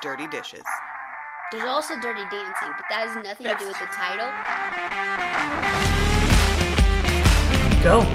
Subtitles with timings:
[0.00, 0.62] Dirty dishes.
[1.50, 4.28] There's also Dirty Dancing, but that has nothing to do with the title.
[7.82, 8.06] Go.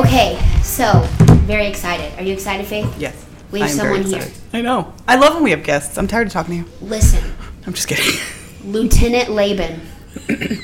[0.00, 1.02] Okay, so
[1.44, 2.18] very excited.
[2.18, 2.90] Are you excited, Faith?
[2.98, 3.26] Yes.
[3.52, 4.22] We have I am very someone here.
[4.26, 4.42] excited.
[4.54, 4.94] I know.
[5.06, 5.98] I love when we have guests.
[5.98, 6.76] I'm tired of talking to you.
[6.86, 7.22] Listen,
[7.66, 8.18] I'm just kidding.
[8.64, 9.82] Lieutenant Laban.
[10.28, 10.62] it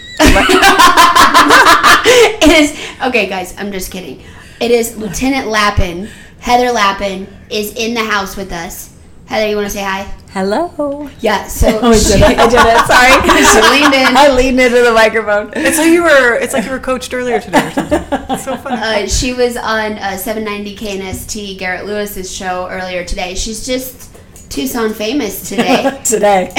[2.49, 2.73] is
[3.07, 3.55] okay, guys.
[3.59, 4.23] I'm just kidding.
[4.63, 6.09] It is Lieutenant Lappin.
[6.41, 8.97] Heather Lappin is in the house with us.
[9.27, 10.11] Heather, you want to say hi?
[10.33, 11.11] Hello.
[11.21, 11.47] Yeah.
[11.47, 12.39] So Oh, I did it.
[12.39, 12.87] I did it.
[12.87, 13.13] Sorry.
[13.53, 14.17] She leaned in.
[14.17, 15.53] I leaned into the microphone.
[15.55, 16.37] It's like you were.
[16.37, 18.03] It's like you were coached earlier today or something.
[18.31, 19.05] It's so funny.
[19.05, 23.35] Uh, she was on uh, 790 KNST Garrett Lewis's show earlier today.
[23.35, 24.17] She's just
[24.49, 26.01] Tucson famous today.
[26.05, 26.51] Today.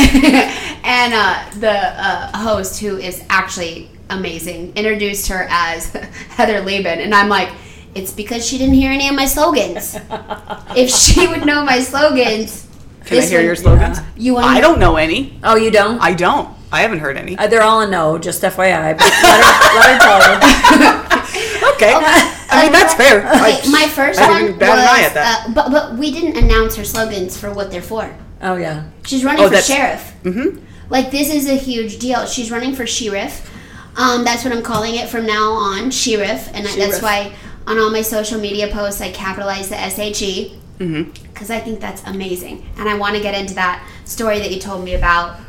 [0.84, 5.92] and uh, the uh, host, who is actually amazing, introduced her as
[6.30, 7.50] Heather Laban, and I'm like,
[7.96, 9.96] it's because she didn't hear any of my slogans.
[10.76, 12.68] if she would know my slogans,
[13.06, 14.00] Can I hear one- your slogans?
[14.18, 14.46] You want?
[14.48, 15.40] I don't know any.
[15.44, 16.00] Oh, you don't?
[16.00, 16.50] I don't.
[16.72, 17.38] I haven't heard any.
[17.38, 18.98] Uh, they're all a no, just FYI.
[18.98, 20.20] But let her, let her tell
[21.64, 21.74] you.
[21.74, 21.94] Okay.
[21.94, 23.26] I mean, that's fair.
[23.28, 25.46] I- Okay, my first I one was, bat an eye at that.
[25.50, 28.14] Uh, but but we didn't announce her slogans for what they're for.
[28.42, 28.86] Oh, yeah.
[29.06, 30.14] She's running Oh, for that's- sheriff.
[30.24, 30.62] Mhm.
[30.90, 32.26] Like this is a huge deal.
[32.26, 33.50] She's running for sheriff.
[33.96, 37.34] Um, that's what I'm calling it from now on, sheriff, and I, that's why
[37.68, 41.23] on all my social media posts I capitalize the S H E Mm-hmm.
[41.44, 44.62] Because I think that's amazing, and I want to get into that story that you
[44.62, 45.42] told me about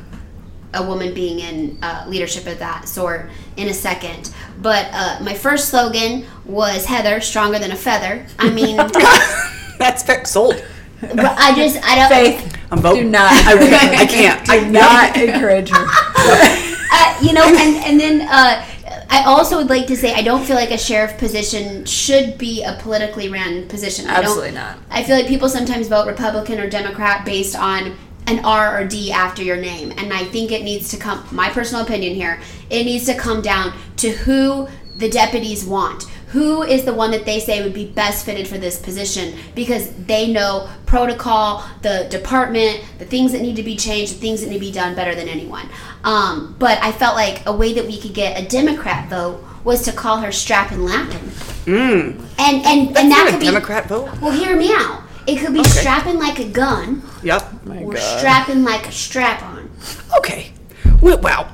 [0.73, 4.35] a woman being in uh, leadership of that sort in a second.
[4.61, 8.27] But uh, my first slogan was Heather, stronger than a feather.
[8.41, 8.77] I mean,
[9.79, 10.25] That's fair.
[10.25, 10.65] Sold.
[11.01, 12.09] I just I don't.
[12.09, 13.05] Faith, I'm voting.
[13.05, 13.31] do not.
[13.31, 14.51] I, I can't.
[14.51, 15.77] I Do not encourage her.
[16.91, 18.67] uh, you know, and and then uh,
[19.11, 22.63] I also would like to say I don't feel like a sheriff position should be
[22.63, 24.07] a politically ran position.
[24.07, 24.79] I don't- Absolutely not.
[24.91, 27.97] I feel like people sometimes vote Republican or Democrat based on
[28.27, 31.25] an R or D after your name, and I think it needs to come.
[31.31, 36.05] My personal opinion here, it needs to come down to who the deputies want.
[36.35, 39.89] Who is the one that they say would be best fitted for this position because
[39.95, 44.49] they know protocol, the department, the things that need to be changed, the things that
[44.49, 45.69] need to be done better than anyone.
[46.03, 49.83] Um, but I felt like a way that we could get a Democrat vote was
[49.85, 51.21] to call her Strap and Lappin.
[51.67, 52.19] Mm.
[52.39, 54.21] And and That's and that not could a be Democrat vote.
[54.21, 55.03] well, hear me out.
[55.29, 55.71] It could be Okay.
[55.71, 57.65] strapping like a gun Yep.
[57.65, 58.19] My or God.
[58.19, 59.71] strapping like a strap on.
[60.19, 60.53] Okay.
[61.01, 61.49] We, wow.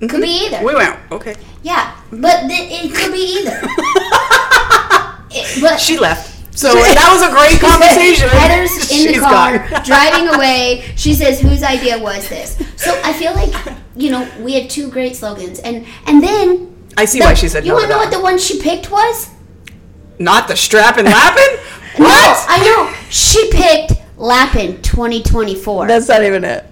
[0.00, 0.62] Could be either.
[0.62, 0.94] We went.
[1.10, 1.34] Okay.
[1.66, 3.58] Yeah, but th- it could be either.
[5.38, 6.32] It- but She left.
[6.56, 8.28] So that was a great conversation.
[8.30, 9.82] Heather's in the She's car gone.
[9.90, 10.84] driving away.
[10.96, 13.52] She says, "Whose idea was this?" So I feel like
[13.96, 17.48] you know we had two great slogans, and and then I see the- why she
[17.48, 19.28] said You no want to know what the one she picked was?
[20.18, 21.56] Not the strap and lapping?
[21.98, 22.46] No, What?
[22.48, 22.94] I know.
[23.10, 25.86] She picked Lappin 2024.
[25.88, 26.64] That's not even it.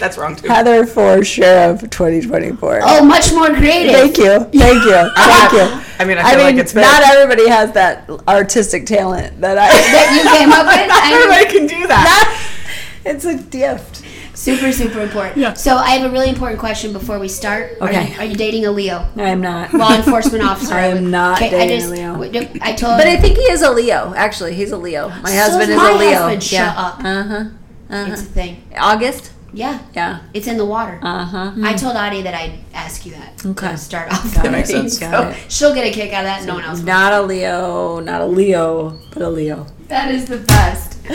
[0.00, 0.48] That's wrong too.
[0.48, 2.80] Heather for Sheriff 2024.
[2.82, 3.92] oh, much more creative.
[3.92, 4.24] Thank you.
[4.58, 5.10] Thank you.
[5.16, 5.82] Thank you.
[5.98, 6.82] I mean, I feel like it's fair.
[6.82, 9.68] not everybody has that artistic talent that I.
[9.68, 10.90] that you came up with.
[10.90, 12.56] I mean, Everybody can do that.
[13.04, 13.98] it's a gift.
[14.34, 15.36] Super, super important.
[15.36, 15.52] Yeah.
[15.52, 17.72] So I have a really important question before we start.
[17.82, 18.12] Are Okay.
[18.14, 19.06] you, are you dating a Leo?
[19.16, 19.74] I am not.
[19.74, 20.72] Law enforcement officer.
[20.72, 22.12] I am not Okay, dating I just, a Leo.
[22.14, 22.96] w- I told.
[22.96, 24.14] But I think he is a Leo.
[24.16, 25.10] Actually, he's a Leo.
[25.10, 26.18] My husband is my a Leo.
[26.20, 26.42] husband.
[26.42, 26.80] Shut yeah.
[26.82, 26.98] up.
[27.04, 27.44] Uh huh.
[27.90, 28.62] Uh it's a thing.
[28.78, 29.32] August.
[29.52, 30.20] Yeah, Yeah.
[30.34, 30.98] it's in the water.
[31.02, 31.52] Uh huh.
[31.62, 33.68] I told Adi that I'd ask you that Okay.
[33.68, 34.24] to start off.
[34.34, 34.98] That makes sense.
[34.98, 35.50] So Got it.
[35.52, 36.38] she'll get a kick out of that.
[36.38, 36.78] and no one else.
[36.78, 36.86] will.
[36.86, 38.00] Not a Leo.
[38.00, 39.66] Not a Leo, but a Leo.
[39.88, 40.98] That is the best.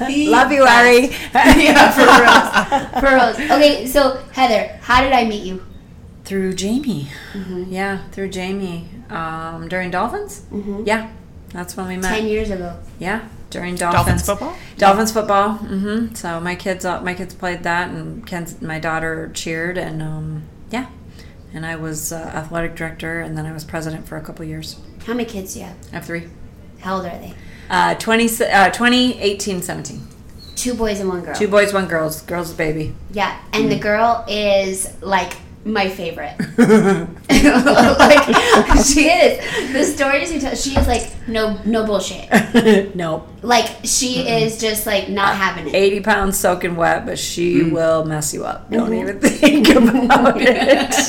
[0.00, 1.08] The Love you, Ari.
[1.34, 3.00] Yeah, for real.
[3.02, 3.10] For
[3.42, 3.56] real.
[3.56, 5.62] Okay, so Heather, how did I meet you?
[6.24, 7.08] Through Jamie.
[7.68, 8.88] Yeah, through Jamie.
[9.10, 10.42] Um, during Dolphins.
[10.52, 10.86] Mhm.
[10.86, 11.10] Yeah,
[11.52, 12.16] that's when we met.
[12.16, 12.78] Ten years ago.
[12.98, 14.56] Yeah, during Dolphins Dolphins, football?
[14.78, 15.52] Dolphins football.
[15.54, 20.02] hmm So my kids, uh, my kids played that, and Ken's, my daughter cheered, and
[20.02, 20.86] um, yeah,
[21.52, 24.76] and I was uh, athletic director, and then I was president for a couple years.
[25.06, 25.76] How many kids do you have?
[25.92, 26.28] I have three.
[26.80, 27.34] How old are they?
[27.68, 30.06] Uh, 20, uh, 20, 18, 17.
[30.56, 31.34] Two boys and one girl.
[31.34, 32.22] Two boys, one girls.
[32.22, 32.94] Girl's a baby.
[33.12, 35.32] Yeah, and the girl is like
[35.64, 36.36] my favorite.
[36.58, 37.08] like
[38.84, 39.72] she is.
[39.72, 42.94] The stories you tell, she is like no no bullshit.
[42.96, 43.28] nope.
[43.42, 45.74] Like she is just like not having it.
[45.74, 48.70] 80 pounds soaking wet, but she will mess you up.
[48.70, 51.08] Don't even think about it.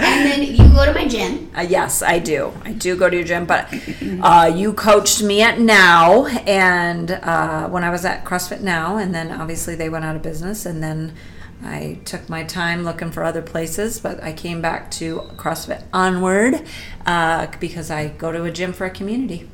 [0.00, 1.50] And then you go to my gym.
[1.56, 2.52] Uh, yes, I do.
[2.64, 3.72] I do go to your gym, but
[4.20, 9.14] uh, you coached me at Now, and uh, when I was at CrossFit Now, and
[9.14, 11.14] then obviously they went out of business, and then
[11.62, 16.64] I took my time looking for other places, but I came back to CrossFit Onward
[17.06, 19.48] uh, because I go to a gym for a community.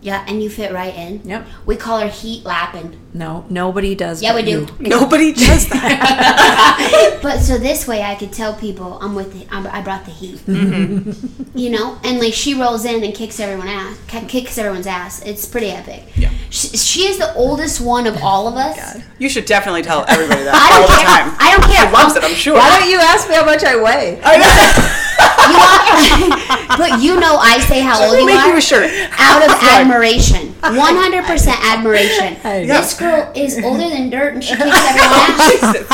[0.00, 1.22] Yeah, and you fit right in.
[1.24, 1.46] Yep.
[1.66, 2.98] We call her heat lapping.
[3.12, 4.22] No, nobody does.
[4.22, 4.60] Yeah, but we do.
[4.60, 4.66] you.
[4.88, 7.18] Nobody does that.
[7.22, 9.32] But so this way, I could tell people I'm with.
[9.32, 10.38] The, I'm, I brought the heat.
[10.46, 11.58] Mm-hmm.
[11.58, 13.98] You know, and like she rolls in and kicks everyone ass,
[14.28, 15.20] kicks everyone's ass.
[15.26, 16.04] It's pretty epic.
[16.16, 16.30] Yeah.
[16.50, 19.02] She, she is the oldest one of all of us.
[19.18, 21.06] you should definitely tell everybody that I all don't the care.
[21.10, 21.36] time.
[21.40, 21.86] I don't care.
[21.88, 22.54] She loves it, I'm sure.
[22.54, 24.20] Why don't you ask me how much I weigh?
[24.22, 24.46] I know.
[24.46, 25.27] You want-
[26.78, 28.90] but you know, I say how old We'll you make are you a shirt.
[29.18, 30.54] out of admiration.
[30.62, 32.36] 100% admiration.
[32.66, 35.38] This girl is older than dirt, and she kicks everyone ass.
[35.38, 35.86] Oh, Jesus.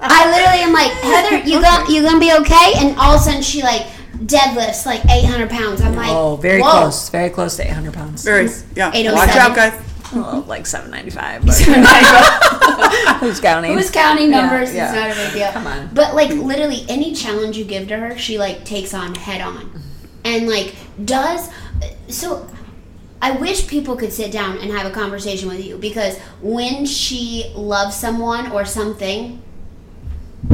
[0.00, 2.72] I literally am like, Heather, you gon' you gonna be okay?
[2.78, 3.86] And all of a sudden, she like
[4.18, 5.80] deadlifts like 800 pounds.
[5.80, 6.70] I'm like, Oh, very whoa.
[6.70, 7.08] close.
[7.10, 8.24] Very close to 800 pounds.
[8.24, 8.72] Very, mm-hmm.
[8.76, 8.90] yeah.
[8.94, 9.80] Oh Watch out, guys.
[10.14, 11.42] Oh, like 795.
[13.20, 13.74] Who's counting?
[13.74, 14.74] Who's counting numbers?
[14.74, 14.86] yeah.
[14.86, 15.52] It's not a big deal.
[15.52, 15.90] Come on.
[15.92, 19.70] But like literally any challenge you give to her, she like takes on head on,
[20.24, 20.74] and like
[21.04, 21.50] does.
[22.08, 22.48] So
[23.20, 27.52] I wish people could sit down and have a conversation with you because when she
[27.54, 29.42] loves someone or something,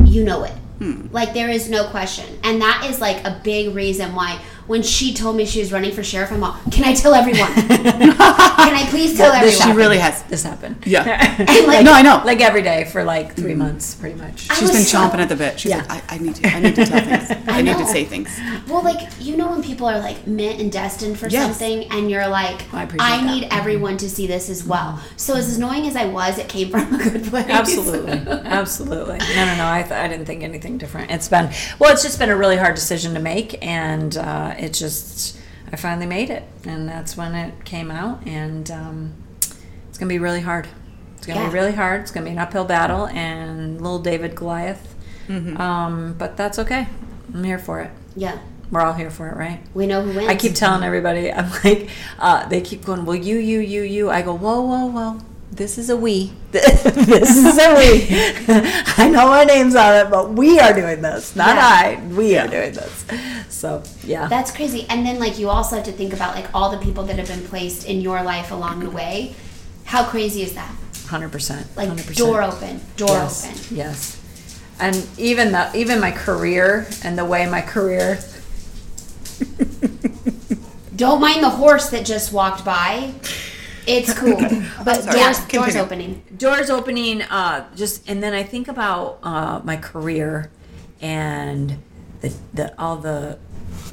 [0.04, 0.52] you know it.
[0.78, 1.08] Hmm.
[1.12, 4.40] Like there is no question, and that is like a big reason why.
[4.66, 7.52] When she told me she was running for sheriff, I'm all, can I tell everyone?
[7.54, 9.60] can I please tell everyone?
[9.60, 10.22] She really has.
[10.24, 10.82] This happened.
[10.86, 11.02] Yeah.
[11.38, 12.22] And like, No, I know.
[12.24, 14.40] Like every day for like three months, pretty much.
[14.40, 15.60] She's was been so- chomping at the bit.
[15.60, 15.84] She's Yeah.
[15.88, 17.30] like, I, I need to, I need to tell things.
[17.48, 18.38] I, need to say things.
[18.68, 21.44] Well, like you know when people are like meant and destined for Yes.
[21.58, 23.26] something, and you're like, I I, appreciate that.
[23.26, 25.00] need everyone to see this as well.
[25.16, 27.46] So as annoying as I was, it came from a good place.
[27.48, 28.12] Absolutely,
[28.44, 29.18] absolutely.
[29.18, 29.68] No, no, no.
[29.68, 31.10] I, th- I didn't think anything different.
[31.10, 31.92] It's been well.
[31.92, 35.38] It's just been a really hard decision to make, and uh, it just
[35.72, 39.12] I finally made it, and that's when it came out, and um,
[39.88, 40.68] it's gonna be really hard.
[41.16, 41.48] It's gonna Yeah.
[41.48, 42.02] be really hard.
[42.02, 44.94] It's gonna be an uphill battle, and little David Goliath.
[45.28, 46.86] Um, but that's okay.
[47.32, 47.90] I'm here for it.
[48.14, 48.38] yeah,
[48.70, 49.60] We're all here for it, right?
[49.74, 50.28] we know who wins.
[50.28, 54.10] I keep telling everybody, I'm like, uh, they keep going, well, you, you, you, you.
[54.10, 55.20] I go, whoa, whoa, whoa.
[55.54, 56.32] This is a we.
[56.50, 58.06] this is a we.
[58.96, 61.62] I know my name's on it, but we are doing this, not Yeah.
[61.62, 62.06] I.
[62.08, 63.04] We are doing this.
[63.50, 64.26] So, yeah.
[64.26, 64.84] That's crazy.
[64.88, 67.28] And then like you also have to think about like all the people that have
[67.28, 69.36] been placed in your life along the way.
[69.84, 70.74] How crazy is that?
[70.92, 71.76] 100%.
[71.76, 72.16] Like 100%.
[72.16, 73.76] door open, door yes, open.
[73.76, 74.20] Yes.
[74.80, 78.18] And even the even my career and the way my career
[80.96, 83.14] Don't mind the horse that just walked by.
[83.86, 84.36] It's cool,
[84.84, 85.18] but Sorry.
[85.18, 85.60] doors, Continue.
[85.60, 86.22] doors opening.
[86.36, 90.50] doors opening uh just and then i think about uh my career
[91.00, 91.78] and
[92.20, 93.38] the, the all the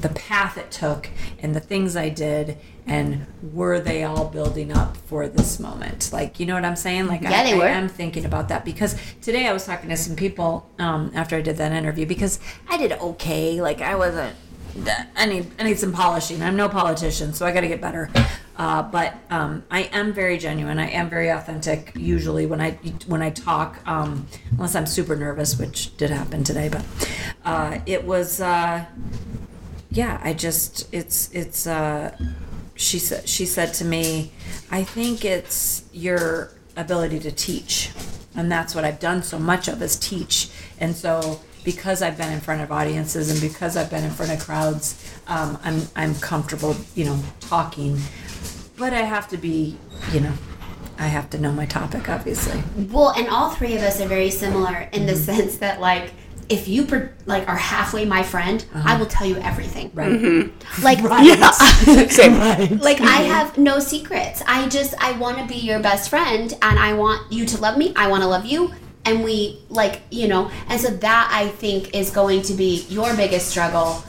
[0.00, 1.08] the path it took
[1.40, 2.56] and the things i did
[2.86, 7.06] and were they all building up for this moment like you know what i'm saying
[7.06, 7.64] like Yeah, I, they were.
[7.64, 11.36] I am thinking about that because today i was talking to some people um after
[11.36, 14.34] i did that interview because i did okay like i wasn't
[15.16, 16.40] I need I need some polishing.
[16.42, 18.08] I'm no politician, so I got to get better.
[18.62, 20.78] Uh, but um, I am very genuine.
[20.78, 21.90] I am very authentic.
[21.96, 22.70] Usually, when I
[23.08, 26.84] when I talk, um, unless I'm super nervous, which did happen today, but
[27.44, 28.40] uh, it was.
[28.40, 28.84] Uh,
[29.90, 31.66] yeah, I just it's it's.
[31.66, 32.16] Uh,
[32.76, 34.30] she said she said to me,
[34.70, 37.90] I think it's your ability to teach,
[38.36, 42.32] and that's what I've done so much of is teach, and so because I've been
[42.32, 46.14] in front of audiences and because I've been in front of crowds, um, I'm I'm
[46.16, 47.98] comfortable, you know, talking,
[48.82, 49.76] but I have to be,
[50.12, 50.32] you know,
[50.98, 52.60] I have to know my topic, obviously.
[52.90, 55.22] Well, and all three of us are very similar in the mm-hmm.
[55.22, 56.12] sense that like
[56.48, 58.82] if you per, like are halfway my friend, uh-huh.
[58.84, 59.92] I will tell you everything.
[59.94, 60.10] Right.
[60.10, 60.82] Mm-hmm.
[60.82, 61.50] Like yeah,
[62.08, 62.78] Same.
[62.80, 63.30] like I mm-hmm.
[63.30, 64.42] have no secrets.
[64.48, 67.78] I just I want to be your best friend and I want you to love
[67.78, 67.92] me.
[67.94, 68.72] I want to love you
[69.04, 73.14] and we like, you know, and so that I think is going to be your
[73.14, 74.02] biggest struggle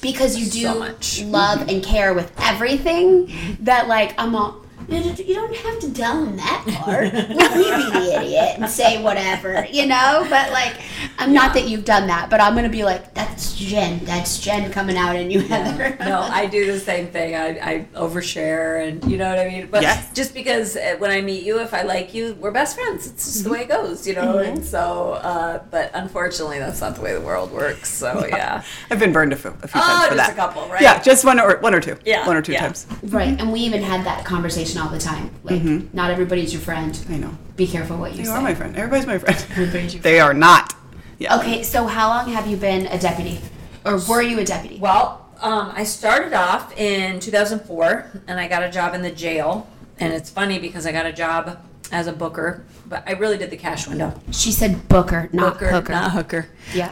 [0.00, 1.22] because you do So much.
[1.22, 3.30] love and care with everything
[3.60, 7.12] that like I'm all you don't- you don't have to tell him that part.
[7.12, 10.26] Let me be the idiot and say whatever, you know.
[10.28, 10.74] But like,
[11.18, 14.00] I'm not that you've done that, but I'm gonna be like, that's Jen.
[14.04, 15.96] That's Jen coming out in you, Heather.
[16.00, 17.34] no, I do the same thing.
[17.36, 19.68] I, I overshare, and you know what I mean.
[19.70, 20.12] But Yes.
[20.14, 23.06] just because uh, when I meet you, if I like you, we're best friends.
[23.06, 24.38] It's just the way it goes, you know.
[24.38, 27.90] And so, uh, but unfortunately, that's not the way the world works.
[27.92, 30.32] So yeah, I've been burned a few, a few Oh, times for just that.
[30.32, 30.80] a couple, right?
[30.82, 31.96] Yeah, just one or one or two.
[32.04, 32.60] Yeah, one or two yeah.
[32.60, 32.86] times.
[33.04, 35.30] Right, and we even had that conversation all the time.
[35.44, 35.62] Like,
[35.94, 36.98] not everybody's your friend.
[37.08, 37.36] I know.
[37.56, 38.30] Be careful what you You say.
[38.32, 38.76] You are my friend.
[38.76, 39.36] Everybody's my friend.
[39.50, 40.74] Everybody's your They are not.
[41.18, 41.36] Yeah.
[41.38, 43.40] Okay, so how long have you been a deputy,
[43.84, 44.78] or were you a deputy?
[44.78, 49.68] Well, um, I started off in 2004, and I got a job in the jail.
[49.98, 51.58] And it's funny because I got a job
[51.92, 54.18] as a booker, but I really did the cash window.
[54.30, 55.92] She said Booker, not Booker, Hooker.
[55.92, 56.48] not hooker.
[56.74, 56.88] Yeah.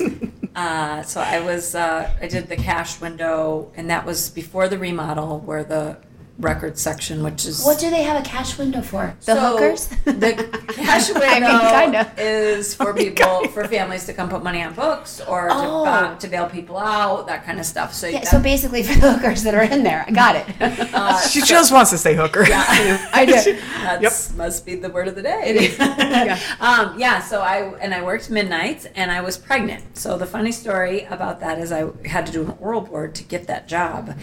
[0.00, 4.68] Um, uh, so I was uh, I did the cash window, and that was before
[4.68, 5.96] the remodel, where the
[6.38, 9.14] record section, which is What do they have a cash window for?
[9.24, 9.88] The So, hookers?
[10.04, 10.34] The
[10.68, 11.40] cash window I
[11.86, 12.12] mean, kinda.
[12.16, 15.84] is for people, for families to come put money on books or Oh.
[15.84, 17.92] to, uh, to bail people out, that kind of stuff.
[17.92, 20.04] So, Yeah, that- so basically for the hookers that are in there.
[20.06, 20.46] I got it.
[20.94, 22.44] uh, She just wants to say hooker.
[22.48, 23.58] I do.
[24.00, 25.42] That's must be the word of the day.
[25.46, 25.78] It is.
[25.78, 26.38] yeah.
[26.60, 27.20] Um, yeah.
[27.20, 29.96] So I and I worked midnights and I was pregnant.
[29.98, 33.24] So the funny story about that is I had to do an oral board to
[33.24, 34.14] get that job,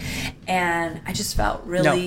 [0.48, 1.84] and I just felt really.
[2.00, 2.05] No.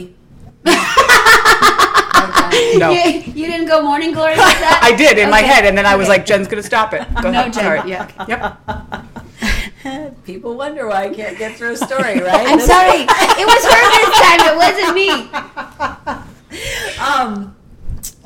[2.51, 4.79] You, you didn't go morning glory like that?
[4.83, 6.17] I did in my head, and then I was Okay.
[6.17, 7.01] like, Jen's gonna stop it.
[7.15, 7.53] Go No, ahead.
[7.53, 7.63] Jen.
[7.63, 7.89] Sorry.
[7.89, 8.07] Yeah.
[9.83, 10.25] Yep.
[10.25, 12.47] People wonder why I can't get through a story, right?
[12.51, 13.03] I'm sorry.
[13.07, 14.41] It was her this time.
[14.51, 15.09] It wasn't me.
[17.01, 17.55] Um,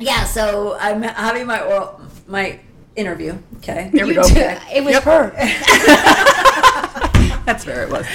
[0.00, 0.24] yeah.
[0.24, 2.58] So I'm having my oral my
[2.96, 3.38] interview.
[3.58, 3.90] Okay.
[3.92, 4.28] Here we You go.
[4.28, 4.56] too.
[4.74, 5.32] It was her.
[7.46, 8.06] That's where it was.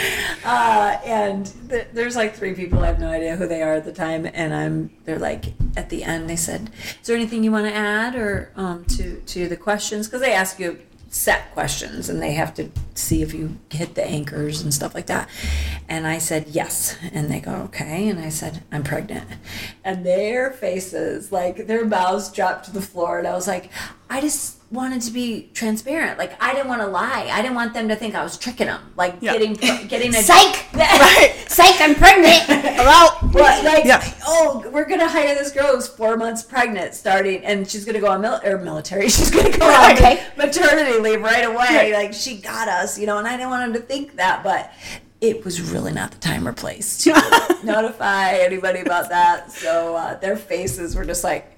[0.43, 2.79] uh, and th- there's like three people.
[2.79, 4.89] I have no idea who they are at the time, and I'm.
[5.05, 6.27] They're like at the end.
[6.29, 6.71] They said,
[7.01, 10.33] "Is there anything you want to add or um, to to the questions?" Because they
[10.33, 10.79] ask you
[11.12, 15.05] set questions, and they have to see if you hit the anchors and stuff like
[15.07, 15.29] that.
[15.88, 19.27] And I said yes, and they go okay, and I said I'm pregnant,
[19.83, 23.69] and their faces, like their mouths dropped to the floor, and I was like,
[24.09, 26.20] I just wanted to be transparent.
[26.20, 27.28] Like I didn't want to lie.
[27.32, 28.82] I didn't want them to think I was tricking them.
[28.96, 29.34] Like Yeah.
[29.34, 29.54] getting
[29.88, 30.66] getting a Psych.
[30.74, 31.34] Right.
[31.48, 31.82] Psych.
[31.82, 32.44] I'm pregnant.
[32.78, 33.30] Hello.
[33.32, 34.04] what, like, Yeah.
[34.26, 38.08] oh, we're gonna hire this girl who's four months pregnant, starting, and she's gonna go
[38.12, 39.10] on mil- or military.
[39.10, 40.24] She's gonna go on Okay.
[40.38, 41.56] maternity leave right away.
[41.56, 41.94] Right.
[41.94, 43.18] Like she got us, you know.
[43.18, 44.72] And I didn't want him to think that, but
[45.20, 47.12] it was really not the time or place to
[47.64, 49.52] notify anybody about that.
[49.52, 51.52] So uh, their faces were just like,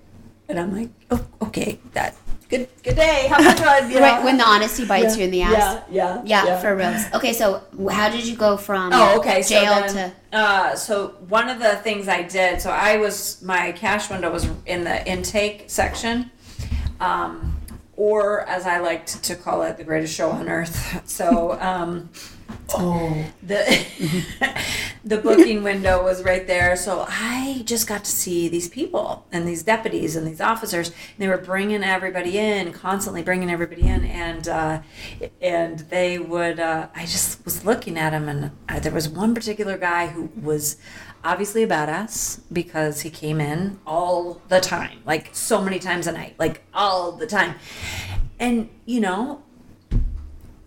[0.49, 2.15] and I'm like, oh, okay, that
[2.51, 3.89] good, good day, have a good one.
[3.89, 4.05] You know?
[4.05, 5.81] Right when the honesty bites you in the ass.
[5.89, 6.93] Yeah, yeah, Yeah, for real.
[7.15, 9.41] Okay, so how did you go from Oh, okay.
[9.41, 10.11] So jail to?
[10.33, 14.47] uh, so one of the things I did, so I was my cash window was
[14.67, 16.29] in the intake section,
[16.99, 17.50] um,
[18.01, 20.75] or as I liked to call it, the greatest show on earth.
[21.07, 22.09] So um,
[22.73, 23.25] Oh.
[23.43, 23.61] the
[25.05, 26.75] the booking window was right there.
[26.75, 30.87] So I just got to see these people and these deputies and these officers.
[30.89, 34.81] And they were bringing everybody in, constantly bringing everybody in, and uh,
[35.41, 36.59] and they would.
[36.59, 40.29] Uh, I just was looking at him, and uh, there was one particular guy who
[40.41, 40.77] was
[41.23, 46.11] obviously a badass because he came in all the time, like so many times a
[46.11, 47.55] night, like all the time,
[48.39, 49.43] and you know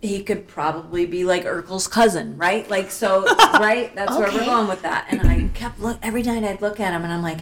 [0.01, 2.69] he could probably be like Urkel's cousin, right?
[2.69, 3.93] Like so, right?
[3.95, 5.07] That's where we're going with that.
[5.09, 6.43] And I kept look every night.
[6.43, 7.39] I'd look at him, and I'm like,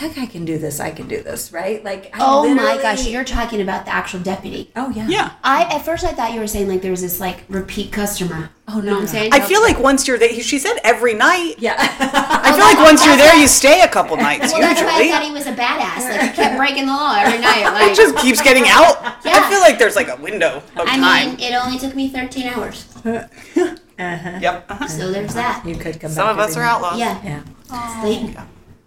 [0.00, 0.80] that guy can do this.
[0.80, 1.84] I can do this, right?
[1.84, 4.70] Like, I Oh my gosh, you're talking about the actual deputy.
[4.74, 5.06] Oh yeah.
[5.08, 5.32] Yeah.
[5.44, 8.50] I at first I thought you were saying like there was this like repeat customer.
[8.68, 9.10] Oh, You know no, I'm no.
[9.10, 9.32] saying?
[9.34, 11.56] I feel like once you're there, she said every night.
[11.58, 11.74] Yeah.
[11.78, 14.92] I feel like once you're there, you stay a couple nights Well, that's why I
[14.98, 15.10] usually.
[15.10, 16.08] thought he was a badass.
[16.10, 17.62] Like he kept breaking the law every night.
[17.66, 19.02] It Like just keeps getting out.
[19.24, 19.32] Yeah.
[19.44, 21.28] I feel like there's like a window of I time.
[21.36, 22.86] mean, it only took me 13 hours.
[23.04, 24.64] yep.
[24.68, 24.88] Uh-huh.
[24.88, 25.64] So there's that.
[25.66, 26.98] you could come Some back of us every are outlaws.
[26.98, 27.20] Yeah.
[27.22, 28.00] Yeah.
[28.02, 28.38] Sleep.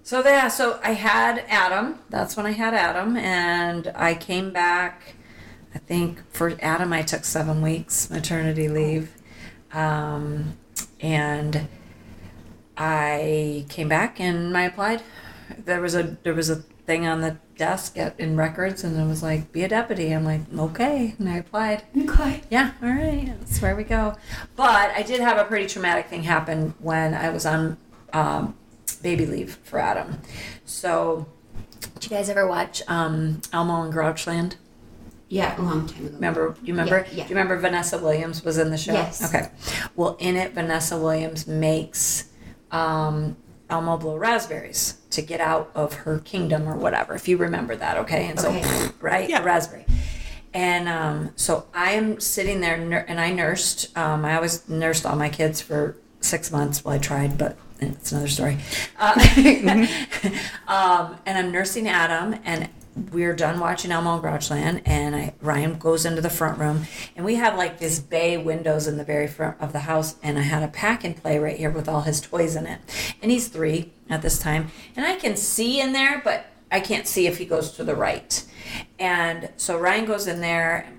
[0.06, 1.98] So yeah, so I had Adam.
[2.12, 5.16] That's when I had Adam, and I came back.
[5.74, 9.12] I think for Adam, I took seven weeks maternity leave,
[9.74, 10.58] um,
[11.02, 11.68] and
[12.78, 15.02] I came back and I applied.
[15.58, 19.08] There was a there was a thing on the desk at in records, and it
[19.08, 21.82] was like, "Be a deputy." I'm like, "Okay," and I applied.
[21.98, 22.44] Okay.
[22.52, 24.16] Yeah, all right, that's where we go.
[24.56, 27.78] But I did have a pretty traumatic thing happen when I was on
[28.14, 28.56] um,
[29.01, 30.20] baby leave for Adam.
[30.65, 31.27] So,
[31.96, 34.56] did you guys ever watch um, Elmo in Grouchland?
[35.27, 36.15] Yeah, a long time ago.
[36.15, 36.56] Remember?
[36.63, 37.00] You remember?
[37.10, 37.24] Yeah, yeah.
[37.24, 38.94] Do you remember Vanessa Williams was in the show?
[38.94, 39.24] Yes.
[39.34, 39.50] Okay.
[39.96, 42.25] Well, in it, Vanessa Williams makes
[42.72, 43.36] um,
[43.70, 47.15] Elmo blow raspberries to get out of her kingdom or whatever.
[47.15, 48.27] If you remember that, okay?
[48.27, 48.62] And Okay.
[48.62, 49.42] so, right, Yeah.
[49.42, 49.86] a raspberry.
[50.54, 52.75] And um, so I'm sitting there,
[53.08, 53.98] and I nursed.
[53.98, 56.86] Um, I always nursed all my kids for six months.
[56.86, 58.58] Well, I tried, but it's another story.
[58.98, 59.13] Uh,
[60.67, 62.70] um, and I'm nursing Adam, and
[63.12, 67.25] we're done watching Elmo in Grouchland, and I, Ryan goes into the front room, and
[67.25, 70.44] we have like this bay windows in the very front of the house, and I
[70.44, 72.79] had a pack and play right here with all his toys in it,
[73.22, 77.08] and he's three at this time, and I can see in there, but I can't
[77.08, 78.44] see if he goes to the right,
[78.98, 80.89] and so Ryan goes in there.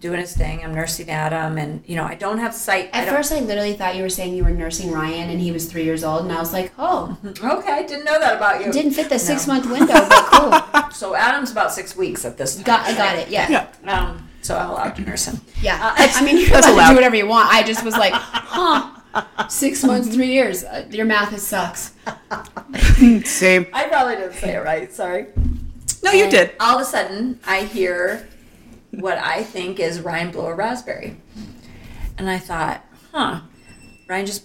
[0.00, 2.88] Doing his thing, I'm nursing Adam, and you know I don't have sight.
[2.94, 5.52] At don't- first, I literally thought you were saying you were nursing Ryan and he
[5.52, 8.60] was three years old, and I was like, oh, okay, I didn't know that about
[8.62, 8.68] you.
[8.68, 10.90] it didn't fit the six month window, but cool.
[10.92, 12.64] So Adam's about six weeks at this time.
[12.64, 13.28] Got, I got it.
[13.28, 13.68] Yeah.
[13.84, 15.38] Um, so I'm allowed to nurse him.
[15.60, 15.76] Yeah.
[15.76, 17.52] Uh, I mean, you're allowed to do whatever you want.
[17.52, 18.96] I just was like, huh.
[19.48, 20.62] Six months, three years.
[20.64, 21.92] Uh, your math is sucks.
[23.24, 23.66] Same.
[23.72, 24.92] I probably didn't say it right.
[24.92, 25.26] Sorry.
[26.02, 26.52] No, you did.
[26.60, 28.28] All of a sudden, I hear
[28.90, 31.16] what I think is Ryan blow a raspberry,
[32.18, 33.42] and I thought, huh,
[34.08, 34.44] Ryan just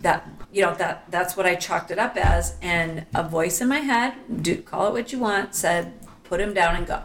[0.00, 3.68] that you know that that's what I chalked it up as, and a voice in
[3.68, 5.92] my head, do call it what you want, said,
[6.24, 7.02] put him down and go,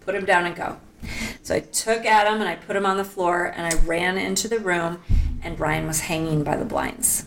[0.00, 0.78] put him down and go.
[1.42, 4.48] So I took Adam and I put him on the floor, and I ran into
[4.48, 5.02] the room,
[5.42, 7.26] and Ryan was hanging by the blinds.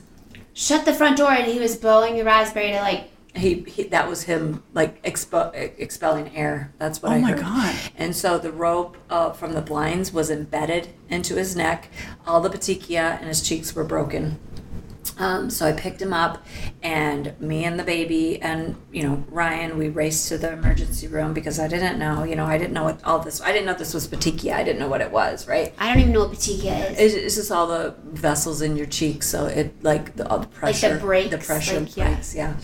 [0.54, 3.10] Shut the front door, and he was blowing the raspberry to like.
[3.36, 7.40] He, he that was him like expo- expelling air that's what Oh i heard.
[7.40, 7.76] Oh my God.
[7.98, 11.90] and so the rope uh, from the blinds was embedded into his neck
[12.28, 14.40] all the petechia and his cheeks were broken
[15.18, 16.46] um, so I picked him up,
[16.82, 21.34] and me and the baby and you know Ryan, we raced to the emergency room
[21.34, 23.42] because I didn't know, you know, I didn't know what all this.
[23.42, 24.54] I didn't know this was petechia.
[24.54, 25.74] I didn't know what it was, right?
[25.78, 27.00] I don't even know what petechia is.
[27.00, 30.48] It's, it's just all the vessels in your cheeks, so it like the, all the
[30.48, 32.08] pressure, breaks, the pressure like, yeah.
[32.10, 32.56] breaks, yeah.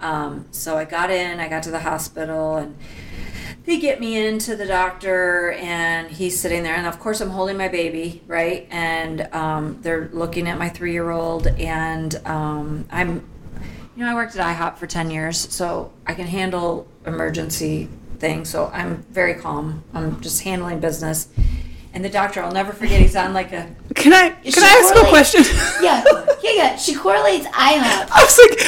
[0.00, 2.76] Um, so I got in, I got to the hospital, and
[3.66, 7.56] they get me into the doctor, and he's sitting there, and of course I'm holding
[7.56, 8.66] my baby, right?
[8.70, 13.28] And um, they're looking at my three-year-old, and um, I'm,
[13.96, 18.48] you know, I worked at IHOP for ten years, so I can handle emergency things.
[18.48, 19.82] So I'm very calm.
[19.92, 21.28] I'm just handling business.
[21.92, 24.94] And the doctor, I'll never forget, he's on like a Can I can I ask
[24.94, 25.42] a question?
[25.82, 26.04] yeah,
[26.42, 26.76] yeah, yeah.
[26.76, 28.08] She correlates IHOP.
[28.12, 28.60] I was like,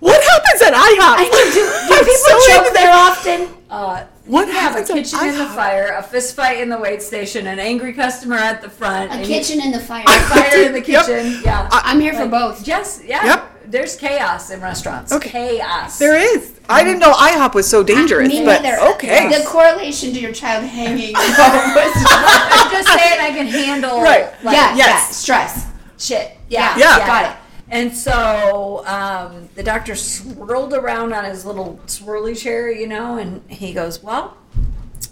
[0.00, 1.16] what happens at IHOP?
[1.18, 1.44] I know.
[1.50, 3.48] Do, do people so choke there often?
[3.70, 6.70] Uh, What you have a happens at kitchen in the fire, a fist fight in
[6.70, 10.04] the wait station, an angry customer at the front, A and kitchen in the fire.
[10.06, 11.06] a fire in the Yep.
[11.06, 11.40] kitchen.
[11.44, 12.66] Yeah, I'm here for Like, both.
[12.66, 13.24] Yes, yeah.
[13.24, 13.50] Yep.
[13.66, 15.12] There's chaos in restaurants.
[15.12, 15.30] Okay.
[15.58, 15.98] Chaos.
[15.98, 16.52] There is.
[16.68, 18.78] I didn't know IHOP was so dangerous, Me but neither.
[18.94, 19.28] okay.
[19.28, 21.12] The correlation to your child hanging.
[21.14, 24.26] was I'm just saying I can handle Right.
[24.42, 24.76] like, yeah, Yes.
[24.76, 24.98] yeah.
[25.10, 25.66] Stress.
[25.98, 26.36] shit.
[26.48, 27.06] Yeah, Yeah.
[27.06, 27.36] Got it.
[27.70, 33.42] And so um, the doctor swirled around on his little swirly chair, you know, and
[33.50, 34.36] he goes, "Well,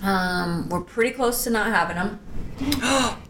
[0.02, 2.20] um, we're pretty close to not having him."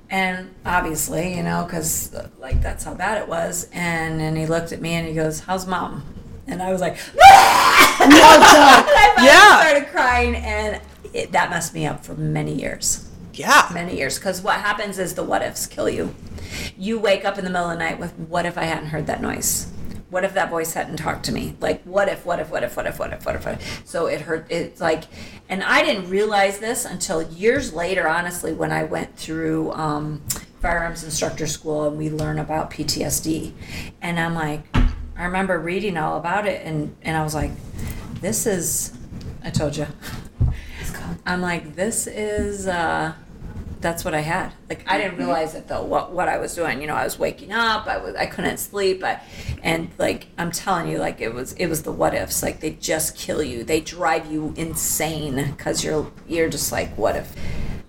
[0.11, 3.69] and obviously, you know, because like that's how bad it was.
[3.73, 6.03] And then he looked at me and he goes, "How's mom?"
[6.49, 7.23] And I was like, no
[8.03, 9.61] and I Yeah.
[9.61, 10.81] started crying, and
[11.15, 13.69] it, that messed me up for many years Yeah.
[13.73, 16.15] many years because what happens is the what ifs kill you.
[16.77, 19.07] You wake up in the middle of the night with what if I hadn't heard
[19.07, 19.73] that noise?
[20.11, 21.57] What if that voice hadn't talked to me?
[21.61, 23.45] Like what if, what if, what if, what if, what if, what if?
[23.47, 23.83] What if?
[23.87, 24.47] So it hurt.
[24.51, 25.05] It's like,
[25.49, 28.07] and I didn't realize this until years later.
[28.07, 30.21] Honestly, when I went through um,
[30.61, 33.53] firearms instructor school and we learn about PTSD,
[34.03, 34.65] and I'm like,
[35.17, 37.53] I remember reading all about it, and and I was like,
[38.21, 38.93] this is,
[39.43, 39.87] I told you.
[41.25, 43.15] I'm like, this is, uh,
[43.81, 44.53] that's what I had.
[44.69, 46.81] Like, I didn't realize it though, what, what I was doing.
[46.81, 49.03] You know, I was waking up, I was, I couldn't sleep.
[49.05, 49.21] I,
[49.63, 52.43] and like, I'm telling you, like, it was, it was the what ifs.
[52.43, 53.65] Like, they just kill you.
[53.65, 57.35] They drive you insane because you're, you're just like, what if?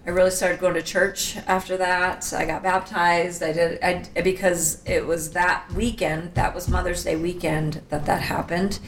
[0.06, 2.34] I really started going to church after that.
[2.34, 3.42] I got baptized.
[3.42, 6.34] I did I because it was that weekend.
[6.36, 8.80] That was Mother's Day weekend that that happened.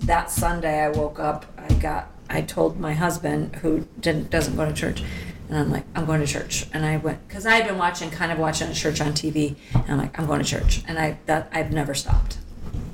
[0.00, 1.46] That Sunday, I woke up.
[1.56, 2.10] I got.
[2.28, 5.02] I told my husband, who didn't doesn't go to church,
[5.48, 6.66] and I'm like, I'm going to church.
[6.72, 9.56] And I went because I had been watching, kind of watching a church on TV,
[9.74, 12.38] and I'm like, I'm going to church, and I that I've never stopped.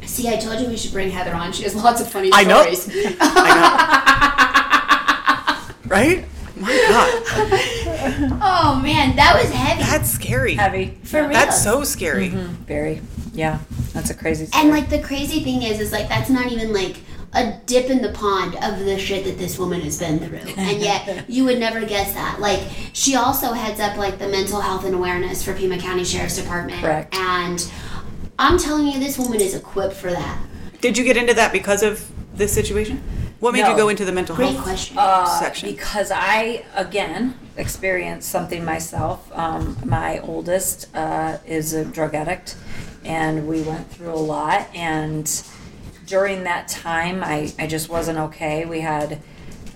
[0.05, 1.53] See, I told you we should bring Heather on.
[1.53, 2.63] She has lots of funny I know.
[2.73, 3.17] stories.
[5.91, 6.25] Right?
[6.57, 7.23] My God.
[8.41, 9.83] oh man, that was heavy.
[9.83, 10.55] That's scary.
[10.55, 11.31] Heavy, For real.
[11.33, 12.31] That's so scary.
[12.31, 12.53] Mm-hmm.
[12.65, 13.59] very, yeah.
[13.93, 14.47] That's a crazy.
[14.47, 14.63] Story.
[14.63, 16.99] And like the crazy thing is, is like that's not even like
[17.33, 20.81] a dip in the pond of the shit that this woman has been through, and
[20.81, 22.41] yet you would never guess that.
[22.41, 22.61] Like
[22.93, 26.81] she also heads up like the mental health and awareness for Pima County Sheriff's Department,
[26.81, 27.15] Correct.
[27.15, 27.71] And
[28.39, 30.39] I'm telling you, this woman is equipped for that.
[30.81, 33.03] Did you get into that because of this situation?
[33.39, 33.71] What made No.
[33.71, 34.97] you go into the mental Great health question.
[34.99, 35.71] Uh, section?
[35.71, 39.31] Because I, again, experienced something myself.
[39.37, 42.57] Um, my oldest uh, is a drug addict,
[43.05, 44.69] and we went through a lot.
[44.75, 45.27] And
[46.11, 48.65] during that time, I, I just wasn't okay.
[48.65, 49.21] We had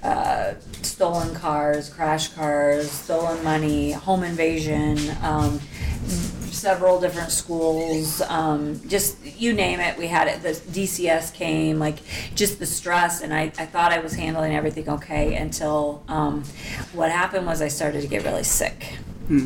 [0.02, 5.60] uh, stolen cars, crash cars, stolen money, home invasion, um,
[6.50, 10.42] several different schools, um, just you name it, we had it.
[10.42, 11.98] The DCS came, like
[12.34, 16.42] just the stress, and I, I thought I was handling everything okay until um,
[16.92, 18.98] what happened was I started to get really sick.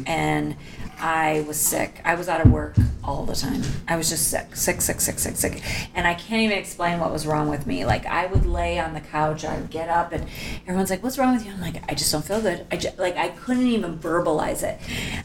[0.07, 0.57] And
[0.99, 2.01] I was sick.
[2.05, 3.63] I was out of work all the time.
[3.87, 5.63] I was just sick, sick, sick, sick, sick, sick.
[5.95, 7.85] And I can't even explain what was wrong with me.
[7.85, 10.27] Like I would lay on the couch, I would get up, and
[10.67, 12.99] everyone's like, "What's wrong with you?" I'm like, "I just don't feel good." I just,
[12.99, 14.81] like I couldn't even verbalize it.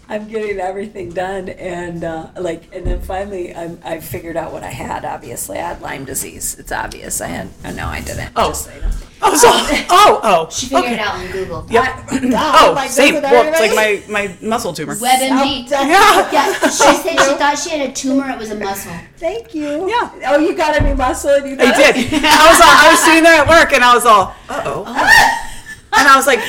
[0.07, 4.63] I'm getting everything done, and uh, like, and then finally, I'm, I figured out what
[4.63, 5.05] I had.
[5.05, 6.57] Obviously, I had Lyme disease.
[6.59, 7.21] It's obvious.
[7.21, 7.49] I had.
[7.65, 8.31] Oh, no, I didn't.
[8.35, 8.49] Oh.
[8.49, 8.91] Just you know.
[9.25, 9.47] Oh, so,
[9.89, 10.49] oh, oh.
[10.49, 10.93] She figured okay.
[10.95, 11.65] it out on Google.
[11.69, 11.85] Yep.
[12.11, 13.15] oh, like, same.
[13.15, 14.95] Well, it's like my, my muscle tumor.
[14.95, 15.69] WebMD.
[15.69, 16.31] Yeah.
[16.31, 18.29] Yeah, she said she thought she had a tumor.
[18.29, 18.93] It was a muscle.
[19.17, 19.89] Thank you.
[19.89, 20.27] Yeah.
[20.27, 22.13] Oh, you got a new muscle, and you I got did.
[22.13, 25.39] I was all, I was sitting there at work and I was all, uh oh.
[25.95, 26.39] And I was like,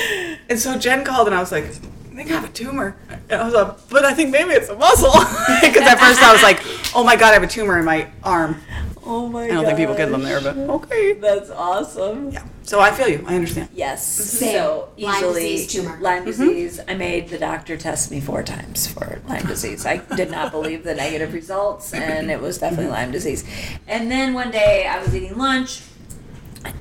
[0.49, 2.97] and so Jen called and I was like, I think I have a tumor.
[3.29, 5.13] And I was like, but I think maybe it's a muscle.
[5.61, 6.61] Because at first I was like,
[6.95, 8.61] oh my god, I have a tumor in my arm.
[9.07, 11.13] Oh my I don't think people get them there, but okay.
[11.13, 12.31] That's awesome.
[12.31, 12.45] Yeah.
[12.63, 13.25] So I feel you.
[13.27, 13.69] I understand.
[13.75, 14.07] Yes.
[14.07, 14.53] Same.
[14.53, 15.99] So Lyme easily disease tumor.
[16.01, 16.27] Lyme mm-hmm.
[16.27, 16.81] disease.
[16.89, 19.85] I made the doctor test me four times for Lyme disease.
[19.85, 22.95] I did not believe the negative results, and it was definitely mm-hmm.
[22.95, 23.45] Lyme disease.
[23.87, 25.83] And then one day I was eating lunch.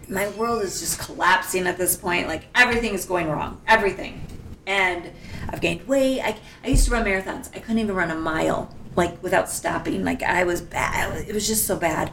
[0.07, 2.27] My world is just collapsing at this point.
[2.27, 3.61] Like everything is going wrong.
[3.67, 4.25] Everything.
[4.65, 5.11] And
[5.49, 6.21] I've gained weight.
[6.21, 7.53] I, I used to run marathons.
[7.53, 10.03] I couldn't even run a mile like without stopping.
[10.03, 11.27] Like I was bad.
[11.27, 12.11] It was just so bad.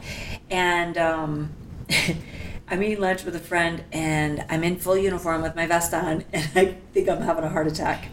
[0.49, 1.51] And um,
[2.67, 6.23] I'm eating lunch with a friend, and I'm in full uniform with my vest on,
[6.33, 8.07] and I think I'm having a heart attack.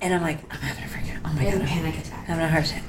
[0.00, 2.24] And I'm like, I'm having a freaking oh my god, I'm panic attack.
[2.26, 2.82] having a heart attack.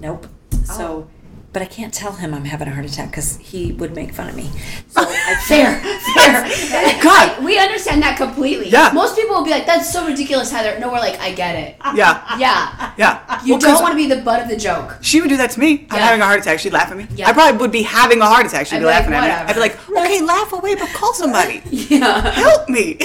[0.00, 0.26] Nope.
[0.64, 1.08] So,
[1.54, 4.28] but I can't tell him I'm having a heart attack because he would make fun
[4.28, 4.50] of me.
[4.88, 5.76] So I Fair,
[6.14, 7.00] fair.
[7.02, 7.44] God.
[7.44, 8.68] we understand that completely.
[8.68, 8.90] Yeah.
[8.92, 11.76] Most people will be like, "That's so ridiculous, Heather." No, we're like, "I get it."
[11.94, 12.36] Yeah.
[12.38, 12.92] Yeah.
[12.98, 13.42] Yeah.
[13.44, 14.96] You Well, 'cause don't want to be the butt of the joke.
[15.00, 15.86] She would do that to me.
[15.90, 16.58] I'm having a heart attack.
[16.58, 17.06] She'd laugh at me.
[17.14, 17.28] Yeah.
[17.28, 18.66] I probably would be having a heart attack.
[18.66, 19.50] She'd I'd be be like, laughing at me.
[19.50, 21.62] I'd be like, okay, laugh away, but call somebody.
[21.70, 22.20] Yeah.
[22.32, 22.98] Help me.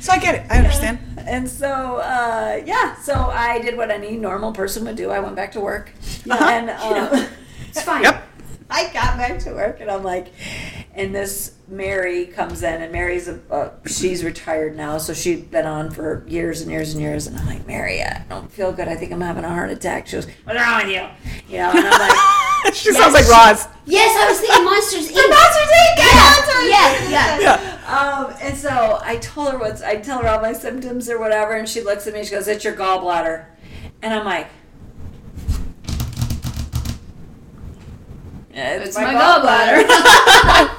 [0.00, 0.42] so I get it.
[0.50, 0.98] I understand.
[1.26, 5.10] and so uh, yeah, so I did what any normal person would do.
[5.10, 5.92] I went back to work,
[6.30, 6.44] Uh-huh.
[6.50, 7.28] and um,
[7.68, 8.02] It's fine.
[8.02, 8.28] Yep.
[8.70, 10.28] I got back to work and I'm like,
[10.94, 15.66] and this Mary comes in and Mary's a, uh, she's retired now, so she'd been
[15.66, 17.26] on for years and years and years.
[17.26, 18.88] And I'm like, Mary, I don't feel good.
[18.88, 20.06] I think I'm having a heart attack.
[20.06, 21.06] She goes, What's wrong with you?
[21.48, 22.00] You know, and I'm
[22.64, 23.68] like, she sounds like Roz.
[23.84, 25.28] Yes, I was thinking Monsters Inc.
[25.28, 25.98] Monsters Inc.
[25.98, 27.08] Yeah.
[27.08, 27.08] Yeah.
[27.10, 27.40] Yeah.
[27.40, 28.24] Yeah.
[28.28, 31.52] um, and so I told her what's, I tell her all my symptoms or whatever,
[31.54, 32.24] and she looks at me.
[32.24, 33.44] She goes, It's your gallbladder,
[34.00, 34.48] and I'm like.
[38.52, 40.78] It's, It's my gallbladder.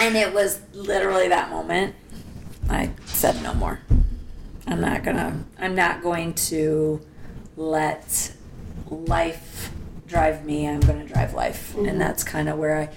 [0.00, 1.94] And it was literally that moment.
[2.68, 3.80] I said no more.
[4.66, 5.44] I'm not gonna.
[5.58, 7.00] I'm not going to
[7.56, 8.32] let
[8.88, 9.70] life
[10.06, 10.68] drive me.
[10.68, 12.88] I'm gonna drive life, and that's kind of where I.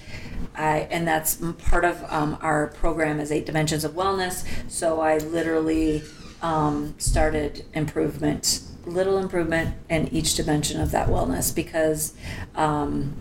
[0.54, 1.36] I and that's
[1.68, 4.46] part of um, our program is eight dimensions of wellness.
[4.70, 6.02] So I literally
[6.40, 12.14] um, started improvement, little improvement in each dimension of that wellness because.
[12.54, 13.14] Um,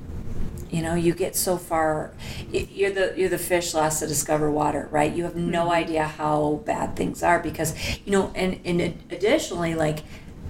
[0.72, 2.12] you know you get so far
[2.52, 6.62] you're the you're the fish lost to discover water right you have no idea how
[6.66, 8.80] bad things are because you know and and
[9.12, 10.00] additionally like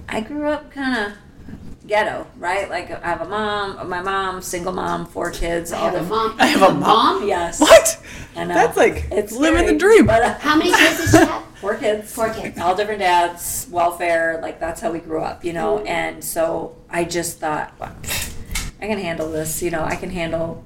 [0.08, 1.12] i grew up kind of
[1.88, 5.84] ghetto right like i have a mom my mom single mom four kids I all
[5.90, 6.36] have a the mom.
[6.38, 7.26] I have a mom?
[7.26, 7.98] yes What?
[8.36, 8.54] I know.
[8.54, 10.06] That's like It's living scary, the dream.
[10.06, 11.42] but, uh, How many kids does she have?
[11.56, 12.58] four kids Four kids.
[12.60, 17.02] all different dads welfare like that's how we grew up you know and so i
[17.04, 17.72] just thought
[18.82, 20.62] i can handle this you know i can handle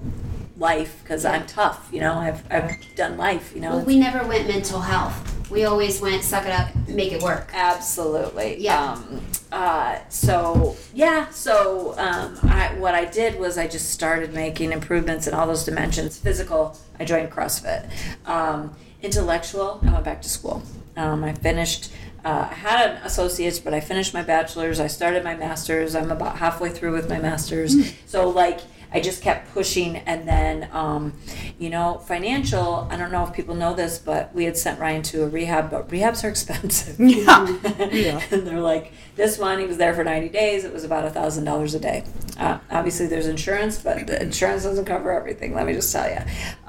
[0.58, 4.26] life because i'm tough you know i've, I've done life you know Well, we never
[4.26, 5.32] went mental health.
[5.50, 7.50] We always went suck it up, make it work.
[7.54, 8.56] Absolutely.
[8.58, 8.94] Yeah.
[8.94, 9.20] Um,
[9.52, 11.28] uh, so yeah.
[11.30, 15.64] So um, I, what I did was I just started making improvements in all those
[15.64, 16.18] dimensions.
[16.18, 17.88] Physical, I joined CrossFit.
[18.26, 20.62] Um, intellectual, I went back to school.
[20.96, 21.92] Um, I finished.
[22.26, 24.80] Uh, I had an associate's, but I finished my bachelor's.
[24.80, 25.94] I started my master's.
[25.94, 27.94] I'm about halfway through with my master's.
[28.06, 28.60] So like.
[28.92, 31.12] I just kept pushing, and then, um,
[31.58, 32.86] you know, financial.
[32.88, 35.70] I don't know if people know this, but we had sent Ryan to a rehab,
[35.70, 36.98] but rehabs are expensive.
[36.98, 37.46] Yeah.
[37.92, 38.22] Yeah.
[38.30, 40.64] and they're like, this one, he was there for 90 days.
[40.64, 42.04] It was about a thousand dollars a day.
[42.38, 45.52] Uh, obviously, there's insurance, but the insurance doesn't cover everything.
[45.52, 46.20] Let me just tell you.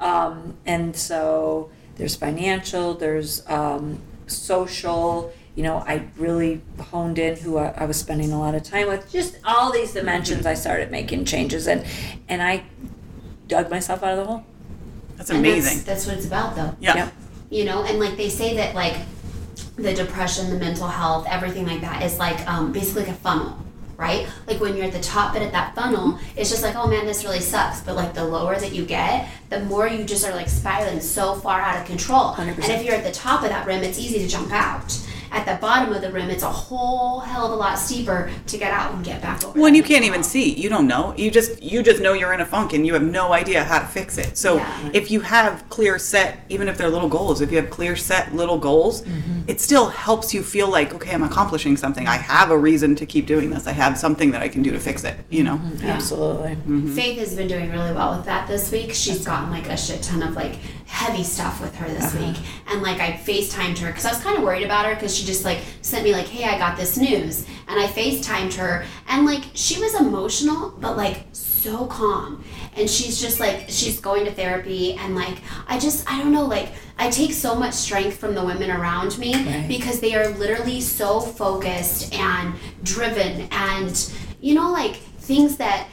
[0.04, 5.32] Um, and so there's financial, there's um, social.
[5.54, 8.86] You know, I really honed in who I, I was spending a lot of time
[8.88, 9.10] with.
[9.10, 11.84] Just all these dimensions, I started making changes, and
[12.28, 12.64] and I
[13.48, 14.44] dug myself out of the hole.
[15.16, 15.84] That's And that's- amazing.
[15.84, 16.76] That's, what it's about, though.
[16.80, 16.94] Yeah.
[16.96, 17.12] Yep.
[17.50, 18.96] You know, and like they say that like
[19.76, 23.56] the depression, the mental health, everything like that is like um, basically like a funnel,
[23.96, 24.28] right?
[24.46, 27.06] Like when you're at the top bit of that funnel, it's just like, oh man,
[27.06, 27.80] this really sucks.
[27.80, 31.34] But like the lower that you get, the more you just are like spiraling so
[31.34, 32.34] far out of control.
[32.34, 34.98] And if you're at the top of that rim, it's easy to jump out.
[35.30, 38.58] At the bottom of the rim, it's a whole hell of a lot steeper to
[38.58, 39.58] get out and get back over.
[39.58, 40.54] Well, and you can't even see.
[40.54, 41.14] You don't know.
[41.18, 43.78] You just you just know you're in a funk and you have no idea how
[43.78, 44.38] to fix it.
[44.38, 44.90] So Yeah.
[44.94, 48.34] if you have clear set, even if they're little goals, if you have clear set
[48.34, 49.42] little goals, mm-hmm.
[49.46, 52.06] it still helps you feel like okay, I'm accomplishing something.
[52.06, 53.66] I have a reason to keep doing this.
[53.66, 55.16] I have something that I can do to fix it.
[55.28, 55.56] You know.
[55.56, 55.86] Mm-hmm.
[55.88, 56.52] Absolutely.
[56.52, 56.94] Mm-hmm.
[56.94, 58.94] Faith has been doing really well with that this week.
[58.94, 60.54] She's gotten like a shit ton of like
[60.86, 62.26] heavy stuff with her this Uh-huh.
[62.26, 62.36] week,
[62.70, 65.24] and like I FaceTimed her because I was kind of worried about her because she
[65.24, 69.24] just like sent me like, "Hey, I got this news," and I FaceTimed her, and
[69.26, 72.42] like she was emotional, but like so calm,
[72.76, 75.36] and she's just like she's going to therapy, and like
[75.68, 76.70] I just I don't know like.
[77.00, 79.68] I take so much strength from the women around me Right.
[79.68, 83.94] because they are literally so focused and driven and
[84.40, 85.86] you know like things that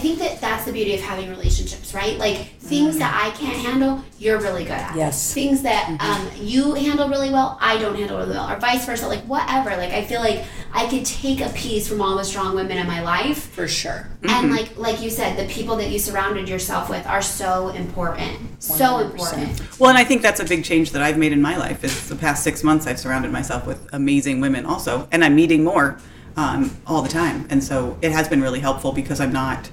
[0.00, 2.18] think that that's the beauty of having relationships, right?
[2.18, 4.96] Like things that I can't handle, you're really good at.
[4.96, 5.32] Yes.
[5.32, 9.06] Things that um, you handle really well, I don't handle really well, or vice versa.
[9.06, 9.70] Like whatever.
[9.76, 12.86] Like I feel like I could take a piece from all the strong women in
[12.86, 14.08] my life, For sure.
[14.22, 18.62] and like like you said, the people that you surrounded yourself with are so important,
[18.62, 19.04] so 100%.
[19.04, 19.80] important.
[19.80, 21.84] Well, and I think that's a big change that I've made in my life.
[21.84, 25.64] Is the past six months I've surrounded myself with amazing women, also, and I'm meeting
[25.64, 25.98] more
[26.36, 29.68] um, all the time, and so it has been really helpful because I'm not,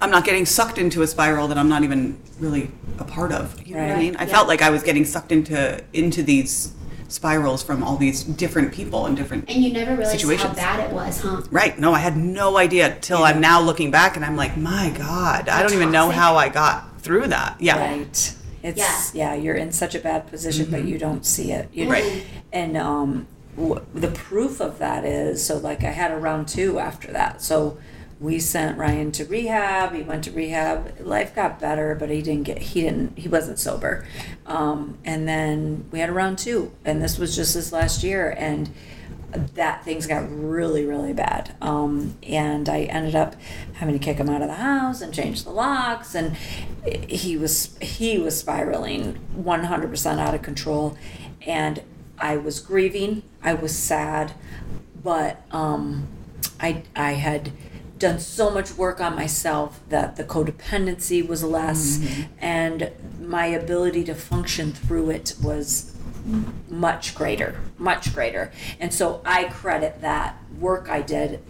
[0.00, 3.60] I'm not getting sucked into a spiral that I'm not even really a part of.
[3.66, 4.16] You know what I mean?
[4.16, 4.32] I Yeah.
[4.32, 6.72] felt like I was getting sucked into into these
[7.08, 9.48] spirals from all these different people and different.
[9.48, 11.40] And you never realized how bad it was, huh?
[11.50, 11.78] Right.
[11.78, 15.48] No, I had no idea till I'm now looking back and I'm like, my God,
[15.48, 17.56] I don't even know how I got through that.
[17.60, 17.78] Yeah.
[17.78, 18.34] Right.
[18.62, 19.34] It's yeah.
[19.34, 21.70] you're in such a bad position, but you don't see it.
[21.72, 22.24] You Right.
[22.52, 26.78] And um, w- the proof of that is so like I had a round two
[26.78, 27.40] after that.
[27.40, 27.78] So
[28.20, 29.94] we sent Ryan to rehab.
[29.94, 31.00] He went to rehab.
[31.00, 32.58] Life got better, but he didn't get.
[32.58, 33.18] He didn't.
[33.18, 34.04] He wasn't sober.
[34.46, 38.34] Um, and then we had a round two, and this was just this last year,
[38.36, 38.70] and
[39.32, 43.36] that things got really really bad um, and i ended up
[43.74, 46.34] having to kick him out of the house and change the locks and
[47.06, 50.96] he was he was spiraling 100% out of control
[51.46, 51.82] and
[52.18, 54.32] i was grieving i was sad
[55.02, 56.08] but um,
[56.60, 57.52] I, I had
[57.98, 62.22] done so much work on myself that the codependency was less mm-hmm.
[62.38, 65.94] and my ability to function through it was
[66.68, 68.52] much greater, much greater.
[68.78, 71.42] And so I credit that work I did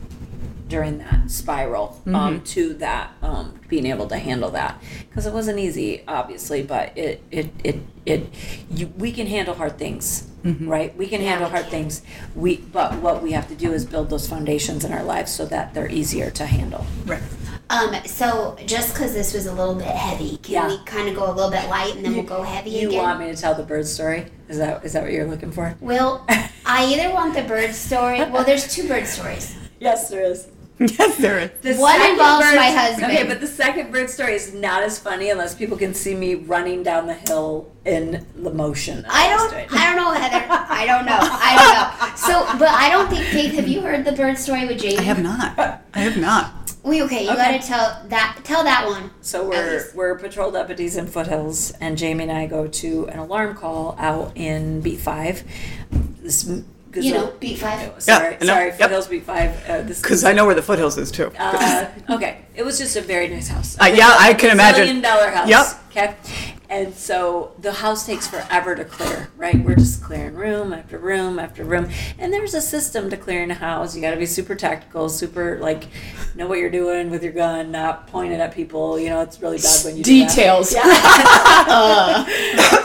[0.68, 5.58] during that spiral um, to that um, being able to handle that because it wasn't
[5.58, 7.76] easy, obviously, but it it it
[8.06, 8.26] it
[8.70, 10.94] you, we can handle hard things, right?
[10.96, 11.70] We can Yeah, handle we hard can.
[11.72, 12.02] things.
[12.34, 15.46] We but what we have to do is build those foundations in our lives so
[15.46, 16.86] that they're easier to handle.
[17.06, 17.22] Right.
[17.70, 20.68] Um, so just because this was a little bit heavy, can Yeah.
[20.68, 23.02] we kind of go a little bit light and then we'll go heavy You again?
[23.02, 24.26] want me to tell the bird story?
[24.48, 25.74] Is that is that what you're looking for?
[25.80, 26.24] Well,
[26.66, 28.18] I either want the bird story.
[28.20, 29.54] Well, there's two bird stories.
[29.80, 30.48] Yes, there is.
[30.98, 31.50] Yes, there is.
[31.62, 33.12] The One second involves bird- my husband.
[33.12, 36.36] Okay, but the second bird story is not as funny unless people can see me
[36.36, 39.04] running down the hill in the motion.
[39.08, 39.50] I don't.
[39.50, 39.66] doing.
[39.72, 40.46] I don't know, Heather.
[40.48, 41.18] I don't know.
[41.20, 42.14] I don't know.
[42.16, 43.54] So, but I don't think Faith.
[43.54, 44.98] Have you heard the bird story with Jamie?
[44.98, 45.58] I have not.
[45.94, 46.52] I have not.
[46.84, 47.24] We okay.
[47.24, 47.36] You Okay.
[47.58, 48.38] got to tell that.
[48.44, 49.10] Tell that one.
[49.20, 49.94] So we're least.
[49.96, 54.30] we're patrol deputies in foothills, and Jamie and I go to an alarm call out
[54.36, 55.42] in B five.
[56.22, 56.48] This
[56.94, 57.92] m- You know, gazelle- beat five.
[57.98, 58.46] Sorry, I know.
[58.46, 58.78] sorry, Yep.
[58.80, 59.50] foothills Beat Five.
[59.68, 61.30] Uh, this Because I know where the foothills is too.
[61.38, 63.76] Uh, okay, it was just a very nice house.
[63.80, 64.84] Uh, yeah, I can imagine.
[64.86, 65.48] Million dollar house.
[65.48, 65.66] Yep.
[65.90, 66.14] Okay.
[66.70, 69.58] And so the house takes forever to clear, right?
[69.58, 71.88] We're just clearing room after room after room.
[72.18, 73.96] And there's a system to clearing a house.
[73.96, 75.88] You got to be super tactical, super like
[76.38, 78.98] know what you're doing with your gun, not pointing at people.
[78.98, 80.28] You know, it's really bad when you do that.
[80.28, 80.72] Details.
[80.72, 82.24] Yeah.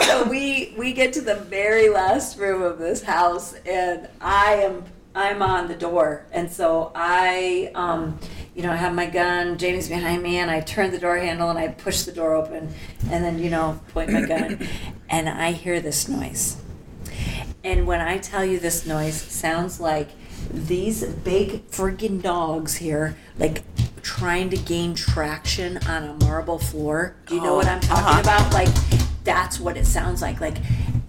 [0.06, 4.84] so we we get to the very last room of this house, and I am
[5.14, 8.18] I'm on the door, and so I um
[8.54, 9.58] you know I have my gun.
[9.58, 12.72] Jamie's behind me, and I turn the door handle and I push the door open,
[13.10, 14.66] and then you know point my gun,
[15.08, 16.56] and I hear this noise.
[17.62, 20.10] And when I tell you this noise sounds like
[20.52, 23.62] these big friggin' dogs here, like
[24.02, 27.16] trying to gain traction on a marble floor.
[27.26, 28.20] Do you know what I'm talking uh-huh.
[28.20, 28.52] about?
[28.52, 28.68] Like
[29.24, 30.40] that's what it sounds like.
[30.40, 30.58] Like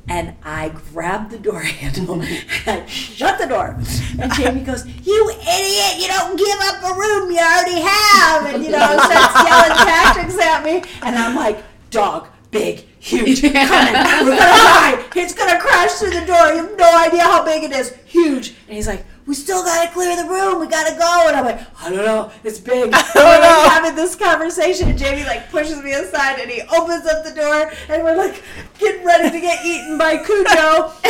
[0.08, 3.78] and I grab the door handle and I shut the door.
[4.20, 8.64] And Jamie goes, You idiot, you don't give up a room you already have and
[8.64, 10.84] you know, starts yelling tactics at me.
[11.02, 13.54] And I'm like, dog, big, huge, coming.
[13.54, 15.06] We're gonna die.
[15.16, 16.48] It's gonna crash through the door.
[16.54, 17.94] You have no idea how big it is.
[18.06, 18.55] Huge.
[18.68, 20.60] And he's like, we still gotta clear the room.
[20.60, 21.28] We gotta go.
[21.28, 22.32] And I'm like, I don't know.
[22.44, 22.92] It's big.
[23.14, 23.64] don't we're know.
[23.64, 27.32] like having this conversation, and Jamie like pushes me aside, and he opens up the
[27.32, 28.42] door, and we're like
[28.80, 30.92] getting ready to get eaten by Cujo.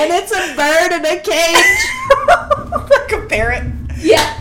[0.00, 1.78] and it's a bird in a cage.
[2.90, 3.64] like a parrot.
[3.98, 4.38] Yeah.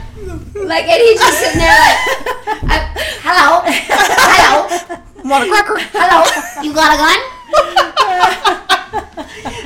[0.56, 1.98] Like, and he's just sitting there like,
[2.72, 5.78] uh, hello, hello, Want a cracker?
[5.91, 6.24] hello,
[6.63, 8.81] you got a gun?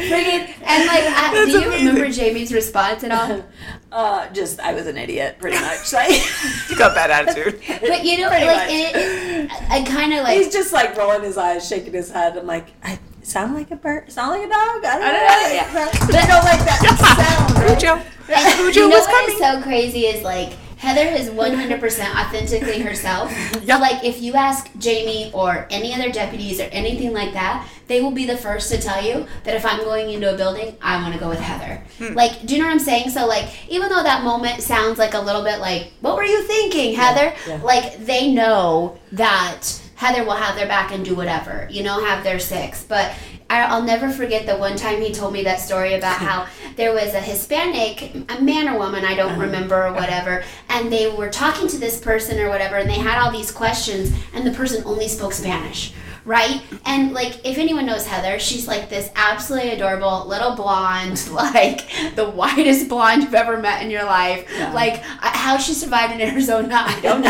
[0.09, 1.88] Friggin', and like, I, do you amazing.
[1.88, 3.43] remember Jamie's response at all?
[3.91, 5.93] Uh, just I was an idiot, pretty much.
[5.93, 6.09] Like,
[6.69, 7.61] You got that attitude.
[7.79, 11.21] But you know, Pretty like, it, it, I kind of like, he's just like rolling
[11.23, 12.35] his eyes, shaking his head.
[12.38, 14.83] I'm like, I sound like a bird, sound like a dog.
[14.83, 15.47] I don't, I don't know.
[15.47, 16.07] know, yeah.
[16.07, 17.55] But I don't like that sound.
[17.57, 17.79] Right?
[17.79, 18.01] Cujo.
[18.33, 19.61] And Cujo you know was what is coming.
[19.61, 21.81] so crazy is like Heather is 100%
[22.15, 23.31] authentically herself.
[23.55, 23.77] Yep.
[23.77, 28.01] So like if you ask Jamie or any other deputies or anything like that, they
[28.01, 31.01] will be the first to tell you that if I'm going into a building, I
[31.01, 31.81] want to go with Heather.
[31.97, 32.13] Hmm.
[32.13, 33.09] Like, do you know what I'm saying?
[33.09, 36.43] So like even though that moment sounds like a little bit like, what were you
[36.43, 37.33] thinking, Heather?
[37.47, 37.61] yeah.
[37.63, 42.23] Like they know that Heather will have their back and do whatever, you know, have
[42.23, 42.83] their six.
[42.83, 43.13] But
[43.49, 47.13] I'll never forget the one time he told me that story about how there was
[47.13, 49.41] a Hispanic, a man or woman, I don't uh-huh.
[49.41, 53.21] remember or whatever, and they were talking to this person or whatever, and they had
[53.21, 55.93] all these questions, and the person only spoke Spanish.
[56.25, 56.61] Right?
[56.85, 62.27] And like if anyone knows Heather, she's like this absolutely adorable little blonde, like the
[62.29, 64.49] whitest blonde you've ever met in your life.
[64.73, 67.21] Like uh, how she survived in Arizona, I don't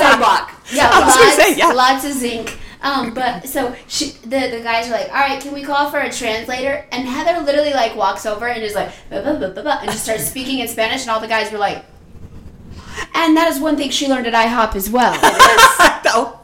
[0.00, 0.52] Sidewalk.
[0.72, 1.68] Yeah, lots, say, yeah.
[1.68, 2.58] lots of zinc.
[2.82, 5.98] Um, but so she, the the guys are like, all right, can we call for
[5.98, 6.84] a translator?
[6.92, 9.90] And Heather literally like walks over and is like, "Ba, ba, ba, ba, ba," and
[9.90, 11.84] just starts speaking in Spanish, and all the guys were like,
[13.14, 15.18] and that is one thing she learned at IHOP as well.
[16.08, 16.38] Oh,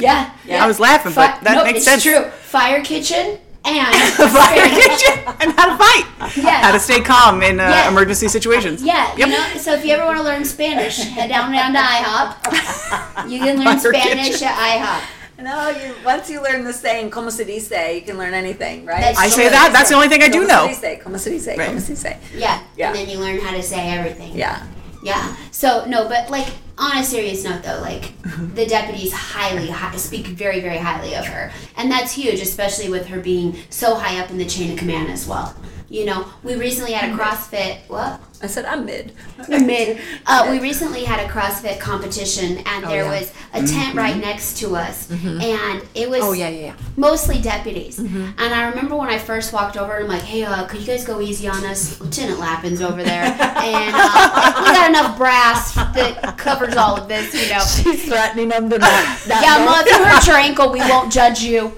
[0.00, 0.64] yeah, yeah.
[0.64, 2.02] I was laughing, Fi- but that nope, makes it's sense.
[2.02, 2.24] true.
[2.42, 6.36] Fire kitchen and Fire kitchen and how to fight.
[6.36, 6.60] Yeah.
[6.62, 7.88] How to stay calm in uh, Yeah.
[7.88, 8.82] emergency situations.
[8.82, 9.18] Yeah, Yep.
[9.18, 9.46] you know.
[9.56, 13.30] So if you ever want to learn Spanish, head down down to IHOP.
[13.30, 14.48] You can learn Fire Spanish kitchen.
[14.48, 15.02] at IHOP.
[15.42, 19.00] No, you once you learn the saying "como se dice," you can learn anything, right?
[19.00, 19.30] That's I true.
[19.44, 19.70] say that.
[19.72, 20.66] That's the only thing I do Como know.
[20.72, 21.66] se dice, como se dice, Right.
[21.68, 22.16] como se dice.
[22.34, 22.60] Yeah.
[22.76, 22.88] Yeah.
[22.88, 24.32] And then you learn how to say everything.
[24.34, 24.62] Yeah.
[25.02, 25.34] Yeah.
[25.50, 28.12] So no, but like on a serious note though, like
[28.54, 33.06] the deputies highly high, speak very very highly of her, and that's huge, especially with
[33.06, 35.54] her being so high up in the chain of command as well.
[35.88, 37.20] You know, we recently had a mm-hmm.
[37.20, 37.88] CrossFit.
[37.88, 38.20] What?
[38.44, 39.12] I said I'm mid.
[39.48, 39.98] Mid.
[40.26, 43.20] Uh, we recently had a CrossFit competition, and there yeah.
[43.20, 46.76] was a tent right next to us, and it was Oh yeah, yeah, yeah.
[46.96, 47.98] mostly deputies.
[47.98, 51.04] And I remember when I first walked over, I'm like, hey, uh, could you guys
[51.04, 52.00] go easy on us?
[52.00, 53.24] Lieutenant Lappin's over there.
[53.64, 57.60] And uh, we got enough brass that covers all of this, you know.
[57.60, 59.26] She's threatening them to not.
[59.26, 61.72] Yeah, mom, if you hurt your ankle, we won't judge you.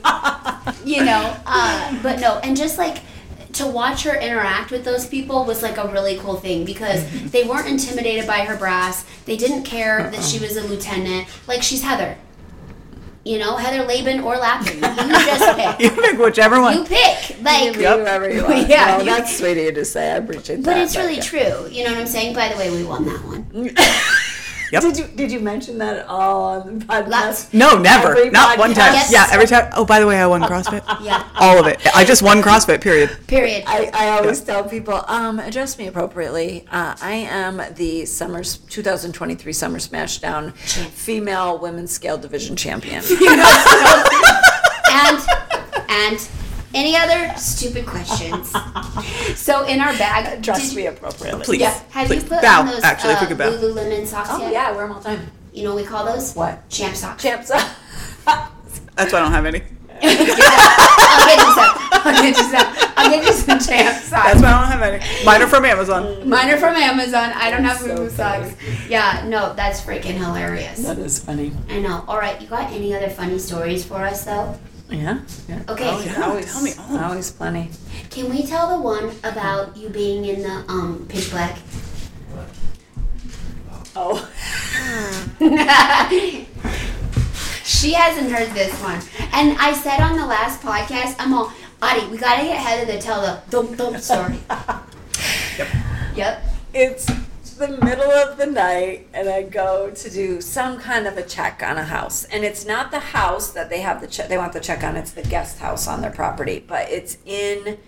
[0.85, 2.99] You know, uh, but no, and just like
[3.59, 7.29] to watch her interact with those people was like a really cool thing because mm-hmm.
[7.29, 9.05] they weren't intimidated by her brass.
[9.25, 10.47] They didn't care that she uh-uh.
[10.47, 11.29] was a lieutenant.
[11.47, 12.17] Like she's Heather.
[13.25, 14.77] You know, Heather Laban or Lappin.
[14.77, 15.81] You just pick.
[15.81, 16.75] You pick whichever one.
[16.75, 16.89] You one.
[16.89, 17.43] pick.
[17.43, 18.69] Like Be whoever you want.
[18.69, 20.13] Yeah, No, you- that's sweet of you to say.
[20.13, 20.65] I appreciate that.
[20.65, 21.21] But it's really yeah.
[21.23, 21.69] true.
[21.69, 22.37] You know what I'm saying?
[22.37, 23.47] By the way, we won that one.
[24.73, 24.83] Yep.
[24.83, 27.09] Did you did you mention that at all on the podcast?
[27.09, 27.55] Lots.
[27.55, 28.17] No, never.
[28.17, 28.95] Every Not one time.
[28.95, 29.13] podcast.
[29.13, 29.71] Yeah, every time.
[29.77, 30.83] Oh, by the way, I won CrossFit.
[31.07, 31.29] Yeah.
[31.39, 31.79] All of it.
[31.95, 32.81] I just won CrossFit.
[32.81, 33.17] Period.
[33.29, 33.63] Period.
[33.67, 36.65] I, I always tell people, um, address me appropriately.
[36.71, 43.05] Uh, I am the Summers 2023 Summer Smashdown Female Women's Scale Division Champion.
[44.91, 45.21] and
[45.89, 46.29] and
[46.75, 48.53] any other stupid questions?
[49.37, 51.45] So in our bag, Address did- me appropriately.
[51.45, 51.61] Please.
[51.61, 51.81] Yeah.
[51.91, 52.23] Have Please.
[52.25, 53.51] you put Bow, on those actually, uh, bow.
[53.53, 54.53] Lululemon socks Oh yet?
[54.53, 55.31] yeah, I wear them all the time.
[55.53, 56.35] You know what we call those?
[56.35, 56.69] What?
[56.69, 57.23] Champ socks.
[57.23, 57.49] Champs.
[57.49, 59.63] That's why I don't have any.
[60.03, 61.73] I'll get you some.
[61.93, 62.93] I'll get you some.
[62.97, 64.11] I'll get you some champ socks.
[64.11, 65.25] That's why I don't have any.
[65.25, 66.29] Mine are from Amazon.
[66.29, 67.33] Mine are from Amazon.
[67.35, 68.51] I don't have So Lulu funny.
[68.51, 68.63] socks.
[68.89, 70.83] Yeah, no, that's freaking hilarious.
[70.85, 71.53] that is funny.
[71.69, 72.05] I know.
[72.09, 74.59] All right, you got any other funny stories for us though?
[74.89, 75.21] Yeah.
[75.49, 75.63] yeah.
[75.69, 75.89] Okay.
[75.89, 76.23] Oh, yeah.
[76.23, 76.99] Always, tell me all.
[76.99, 77.71] Always plenty.
[78.11, 81.59] Can we tell the one about you being in the um pitch black?
[83.97, 84.31] Oh.
[87.65, 89.01] she hasn't heard this one.
[89.33, 93.01] And I said on the last podcast, I'm all, Adi, we gotta get Heather to
[93.01, 94.39] tell the thump thump story.
[95.57, 95.69] Yep.
[96.17, 96.45] Yep.
[96.75, 97.07] It's
[97.57, 101.63] the middle of the night, and I go to do some kind of a check
[101.63, 104.29] on a house, and it's not the house that they have the check.
[104.29, 104.97] They want the check on.
[104.97, 107.79] It's the guest house on their property, but it's in.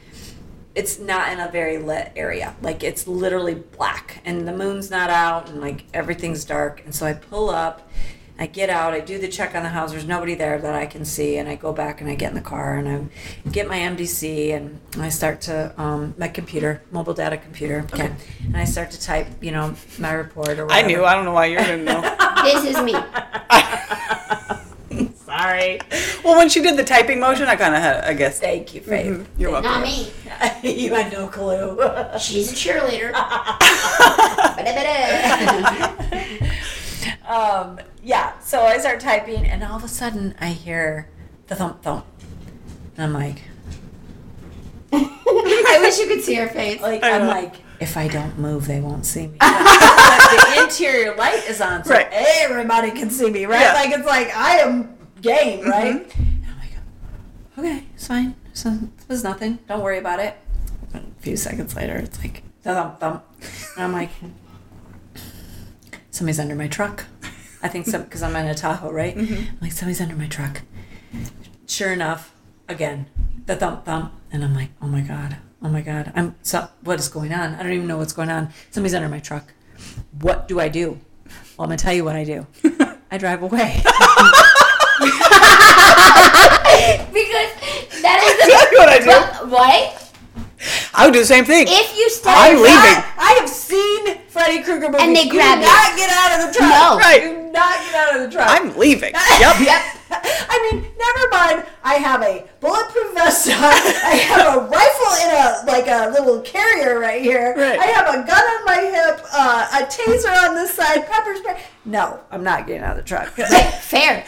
[0.75, 2.55] It's not in a very lit area.
[2.63, 6.83] Like it's literally black, and the moon's not out, and like everything's dark.
[6.85, 7.91] And so I pull up,
[8.41, 9.91] I get out, I do the check on the house.
[9.91, 12.37] There's nobody there that I can see, and I go back and I get in
[12.37, 17.15] the car and I get my MDC and I start to um, my computer, mobile
[17.15, 17.85] data computer.
[17.93, 18.13] Okay.
[18.45, 20.73] And I start to type, you know, my report or whatever.
[20.73, 21.05] I knew.
[21.05, 22.01] I don't know why you didn't know.
[22.45, 22.93] This is me.
[25.17, 25.81] Sorry.
[26.25, 28.41] well, when she did the typing motion, I kind of had, I guess.
[28.41, 29.29] Thank you, Faith.
[29.37, 29.71] You're welcome.
[29.71, 30.13] Not me.
[30.63, 31.77] you had no clue.
[32.19, 33.13] She's a cheerleader.
[37.29, 41.09] um, yeah, so I start typing, and all of a sudden I hear
[41.47, 42.05] the thump thump,
[42.97, 43.43] and I'm like,
[44.93, 46.81] I wish you could see her face.
[46.81, 49.37] like I I'm like, if I don't move, they won't see me.
[49.41, 52.09] but the interior light is on, so Right.
[52.11, 53.61] everybody can see me, right?
[53.61, 53.75] Yeah.
[53.75, 56.15] Like it's like I am game, right?
[56.17, 56.73] And I'm like,
[57.59, 58.35] okay, it's fine.
[58.55, 59.59] So it was nothing.
[59.69, 60.35] Don't worry about it.
[60.95, 63.25] A few seconds later, it's like thump thump,
[63.77, 64.11] and I'm like,
[66.11, 67.05] somebody's under my truck.
[67.63, 69.17] I think some because I'm in a Tahoe, right?
[69.17, 69.35] Mm-hmm.
[69.35, 70.63] I'm like somebody's under my truck.
[71.67, 72.33] Sure enough,
[72.69, 73.07] again,
[73.47, 76.99] the thump thump, and I'm like, oh my god, oh my god, I'm so what
[77.01, 77.55] is going on?
[77.55, 78.51] I don't even know what's going on.
[78.71, 79.53] Somebody's under my truck.
[80.21, 80.99] What do I do?
[81.57, 82.47] Well, I'm gonna tell you what I do.
[83.11, 83.81] I drive away.
[87.13, 87.51] because
[88.03, 89.07] that is the Exactly what I do.
[89.07, 90.05] But, what?
[90.95, 91.67] I would do the same thing.
[91.69, 93.05] If you step I'm aside- leaving.
[93.19, 95.01] I have seen Freddy Krueger movies.
[95.03, 96.71] And they You do not get out of the truck.
[96.71, 96.97] No.
[96.99, 97.23] Right.
[97.23, 98.49] Do not get out of the truck.
[98.51, 99.13] I'm leaving.
[99.41, 99.61] Yep.
[99.61, 99.83] Yep.
[100.11, 101.67] I mean, never mind.
[101.85, 103.57] I have a bulletproof vest on.
[103.63, 107.55] I have a rifle in a like a little carrier right here.
[107.57, 107.79] Right.
[107.79, 111.61] I have a gun on my hip, uh, a taser on this side, pepper spray.
[111.85, 113.37] No, I'm not getting out of the truck.
[113.39, 114.25] Right, fair.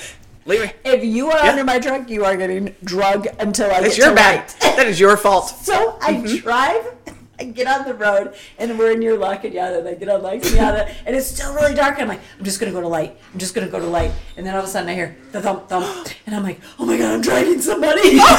[0.47, 0.71] Leaving.
[0.85, 1.51] if you are Yeah.
[1.51, 4.37] under my truck, you are getting drug until I It's get your to bad.
[4.63, 4.77] light.
[4.77, 5.49] That is your fault.
[5.49, 6.93] So I drive,
[7.41, 10.23] I get on the road, and we're in your La Cañada, and I get on
[10.23, 11.95] La Cañada, and it's still really dark.
[11.95, 13.17] And I'm like, I'm just gonna go to light.
[13.33, 14.13] I'm just gonna go to light.
[14.37, 16.85] And then all of a sudden I hear the thump thump, and I'm like, oh
[16.85, 18.19] my god, I'm dragging somebody.
[18.21, 18.35] Oh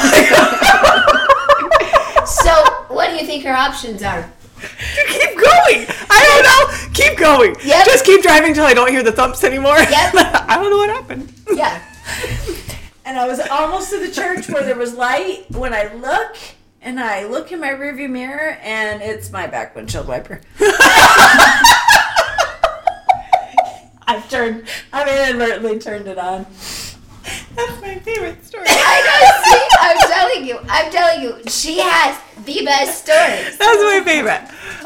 [2.26, 4.30] so, what do you think her options are?
[4.60, 5.86] Keep going.
[6.08, 6.92] I don't know.
[6.94, 7.56] Keep going.
[7.64, 7.84] Yep.
[7.86, 9.78] Just keep driving until I don't hear the thumps anymore.
[9.78, 9.90] Yep.
[10.14, 11.32] I don't know what happened.
[11.52, 11.82] Yeah.
[13.04, 16.36] and I was almost to the church where there was light when I look.
[16.84, 20.40] And I look in my rearview mirror, and it's my back windshield wiper.
[24.04, 26.44] I've turned, I've inadvertently turned it on.
[27.54, 28.64] That's my favorite story.
[28.68, 29.20] I know.
[29.44, 30.58] See, I'm telling you.
[30.68, 31.40] I'm telling you.
[31.48, 33.56] She has the best stories.
[33.58, 34.42] That's my favorite.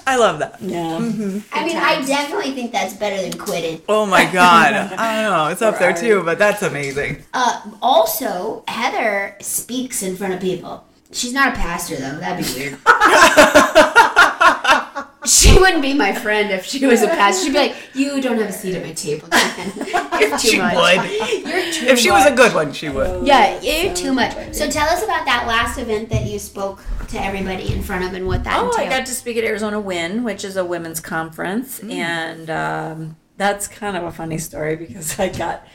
[0.06, 0.60] I love that.
[0.60, 0.96] Yeah.
[0.96, 3.82] I mean, I definitely think that's better than quitting.
[3.88, 4.72] Oh my god.
[4.98, 5.48] I don't know.
[5.48, 7.24] It's up there too, but that's amazing.
[7.34, 10.84] Uh, also, Heather speaks in front of people.
[11.12, 12.18] She's not a pastor though.
[12.18, 12.78] That'd be weird.
[15.26, 17.46] she wouldn't be my friend if she was a pastor.
[17.46, 19.28] She'd be like, "You don't have a seat at my table.
[19.28, 19.72] Jen.
[20.20, 20.74] You're too She much.
[20.74, 21.10] would.
[21.46, 23.26] You're too If she was a good one, she would.
[23.26, 24.54] Yeah, you're too much.
[24.54, 28.14] So tell us about that last event that you spoke to everybody in front of
[28.14, 31.00] and what that Oh, I got to speak at Arizona Win, which is a women's
[31.00, 35.66] conference, and um, that's kind of a funny story because I got,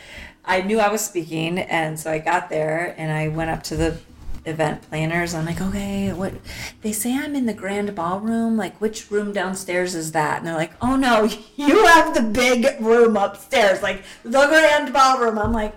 [0.44, 3.76] I knew I was speaking, and so I got there and I went up to
[3.76, 3.98] the
[4.46, 5.34] event planners.
[5.34, 6.34] I'm like, okay, what?
[6.82, 8.58] They say I'm in the grand ballroom.
[8.58, 10.40] Like, which room downstairs is that?
[10.40, 11.24] And they're like, oh no,
[11.56, 15.38] you have the big room upstairs, like the grand ballroom.
[15.38, 15.76] I'm like.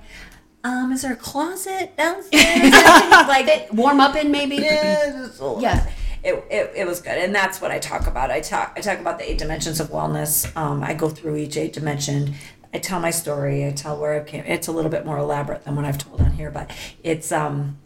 [0.66, 2.72] Um, is there a closet downstairs?
[3.28, 4.56] like, Warm up in maybe.
[4.56, 5.86] yeah, just a little- Yeah.
[6.22, 8.98] It, it, it was good and that's what i talk about i talk i talk
[8.98, 12.32] about the eight dimensions of wellness um, i go through each eight dimension
[12.72, 15.62] i tell my story i tell where i came it's a little bit more elaborate
[15.66, 16.70] than what i've told on here but
[17.02, 17.76] it's um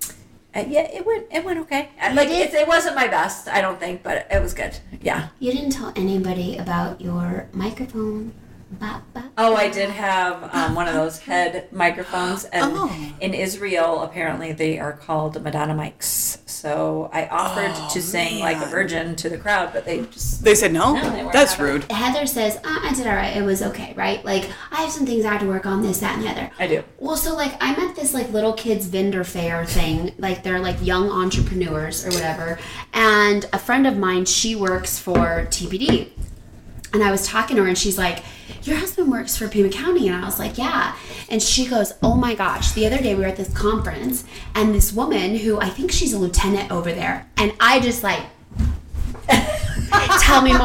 [0.57, 2.49] uh, yeah it went it went okay Uh, like did?
[2.49, 5.71] it, it wasn't my best i don't think but it was good yeah You didn't
[5.71, 8.33] tell anybody about your microphone.
[8.71, 9.31] Ba, ba.
[9.39, 12.93] Oh, I did have um, one of those head microphones, and Oh.
[13.19, 16.39] in Israel, apparently they are called Madonna mics.
[16.47, 20.55] So I offered to sing like a virgin to the crowd, but they just They
[20.55, 20.93] said no.
[20.95, 21.73] No, they That's having it.
[21.85, 21.93] rude.
[21.93, 23.35] Heather says, uh, I did all right.
[23.37, 24.23] It was okay, right?
[24.25, 26.51] Like, I have some things I have to work on, this, that, and the other.
[26.59, 26.85] I do.
[26.99, 30.77] Well, so like I'm at this like little kids vendor fair thing, like they're like
[30.85, 32.59] young entrepreneurs or whatever.
[32.93, 36.11] And a friend of mine, she works for TPD.
[36.93, 38.23] And I was talking to her and she's like,
[38.69, 40.09] Your husband works for Pima County.
[40.09, 40.95] And I was like, Yeah.
[41.31, 42.73] And she goes, Oh my gosh.
[42.73, 46.13] The other day we were at this conference and this woman who I think she's
[46.13, 47.27] a lieutenant over there.
[47.39, 48.23] And I just like
[50.21, 50.59] Tell me more.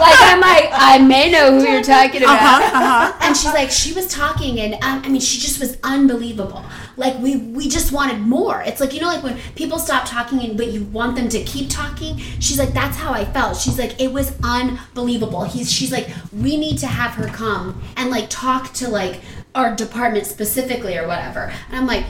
[0.00, 2.62] like I'm like, I may know who you're talking about.
[2.62, 3.12] Uh-huh.
[3.22, 6.64] And she's like, she was talking, and um, I mean, she just was unbelievable.
[6.96, 8.62] Like we we just wanted more.
[8.62, 11.42] It's like you know like when people stop talking and but you want them to
[11.44, 12.18] keep talking.
[12.40, 13.56] She's like that's how I felt.
[13.56, 15.44] She's like it was unbelievable.
[15.44, 19.20] He's she's like we need to have her come and like talk to like
[19.54, 21.52] our department specifically or whatever.
[21.68, 22.04] And I'm like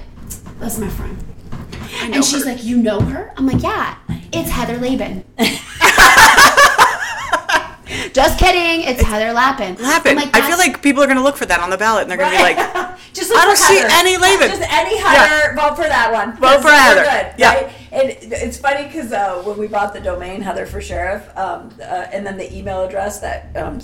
[0.58, 1.16] that's my friend.
[2.00, 2.50] And she's her.
[2.50, 3.32] like, You know her?
[3.36, 3.96] I'm like, Yeah,
[4.32, 5.24] it's Heather Laban.
[8.16, 9.74] Just kidding, it's Heather Lappin.
[9.74, 10.16] Lappin.
[10.16, 12.16] I'm I feel like people are gonna look for that on the ballot, and they're
[12.16, 12.56] gonna be like,
[13.12, 13.90] just look I don't see Heather.
[13.92, 14.48] any Laban.
[14.48, 16.34] Just any Heather, vote for that one.
[16.38, 17.02] Vote for Heather.
[17.02, 17.52] Good, Yeah.
[17.52, 17.72] Right?
[17.92, 21.84] And it's funny because uh, when we bought the domain Heather for Sheriff, um, uh,
[22.10, 23.80] and then the email address that um,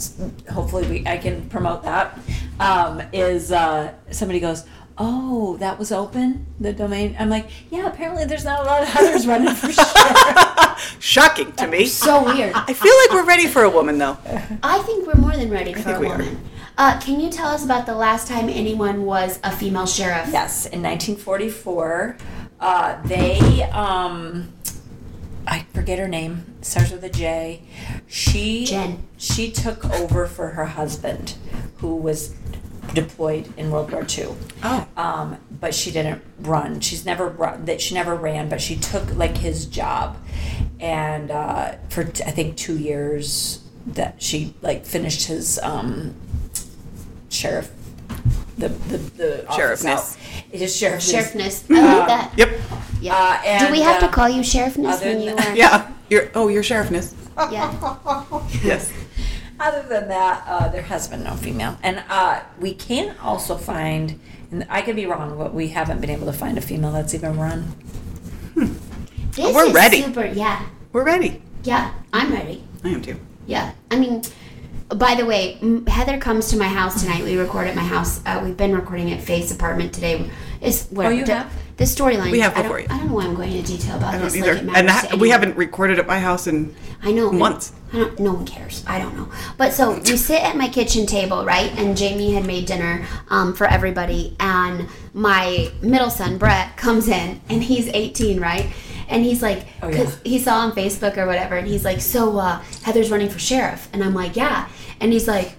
[0.50, 2.18] hopefully we I can promote that
[2.58, 4.64] um, is uh, somebody goes.
[4.98, 7.16] Oh, that was open, the domain.
[7.18, 10.96] I'm like, yeah, apparently there's not a lot of others running for sheriff.
[11.00, 11.86] shocking to me.
[11.86, 12.52] so weird.
[12.54, 14.18] I feel like we're ready for a woman, though.
[14.62, 16.18] I think we're more than ready for think a we are.
[16.18, 16.40] woman.
[16.78, 20.28] Uh, can you tell us about the last time anyone was a female sheriff?
[20.32, 22.16] Yes, in 1944,
[22.60, 24.52] uh, they, um,
[25.46, 27.62] I forget her name, starts with a J.
[28.06, 29.02] She, Jen.
[29.16, 31.34] she took over for her husband,
[31.78, 32.34] who was
[32.94, 34.28] deployed in World War II.
[34.62, 34.86] Oh.
[34.96, 36.80] Um, but she didn't run.
[36.80, 37.64] She's never run.
[37.64, 40.16] That she never ran, but she took like his job,
[40.80, 46.14] and uh, for t- I think two years that she like finished his um,
[47.30, 47.70] sheriff.
[48.58, 50.16] The the the Sheriffness.
[50.16, 50.18] out.
[50.52, 51.10] It is sheriffness.
[51.10, 51.64] Sheriffness.
[51.70, 52.32] I like that.
[52.36, 52.60] Yep.
[53.00, 53.14] Yeah.
[53.16, 55.56] Uh, and, Do we have uh, to call you sheriffness when you are?
[55.56, 55.90] Yeah.
[56.10, 56.30] You're.
[56.34, 57.14] Oh, you're sheriffness.
[57.50, 57.72] Yeah.
[58.62, 58.92] Yes.
[59.62, 64.18] Other than that, uh, there has been no female, and uh, we can also find.
[64.50, 67.14] And I could be wrong, but we haven't been able to find a female that's
[67.14, 67.72] even run.
[68.56, 70.02] This We're is ready.
[70.02, 70.26] super.
[70.26, 70.66] Yeah.
[70.92, 71.40] We're ready.
[71.62, 71.94] Yeah.
[72.12, 72.64] I'm ready.
[72.84, 73.18] I am too.
[73.46, 73.72] Yeah.
[73.90, 74.22] I mean,
[74.94, 77.22] by the way, Heather comes to my house tonight.
[77.24, 78.20] We record at my house.
[78.26, 80.28] Uh, we've been recording at Faith's apartment today.
[80.60, 81.14] It's whatever.
[81.14, 81.52] Oh, you the- have?
[81.78, 82.30] The storyline.
[82.30, 82.86] We have I don't- before you.
[82.90, 84.52] I don't know why I'm going into detail about I don't Like either.
[84.52, 87.32] it and that, we haven't recorded at my house in I know.
[87.32, 87.72] months.
[87.92, 88.18] I don't.
[88.20, 88.84] No one cares.
[88.86, 89.28] I don't know.
[89.56, 91.72] But so we sit at my kitchen table, right?
[91.78, 97.40] And Jamie had made dinner um, for everybody, and my middle son Brett comes in,
[97.48, 98.66] and he's 18, right?
[99.08, 99.96] And he's like, Oh, yeah.
[100.04, 103.38] 'cause he saw on Facebook or whatever, and he's like, so uh, Heather's running for
[103.38, 104.68] sheriff, and I'm like, yeah,
[105.00, 105.52] and he's like.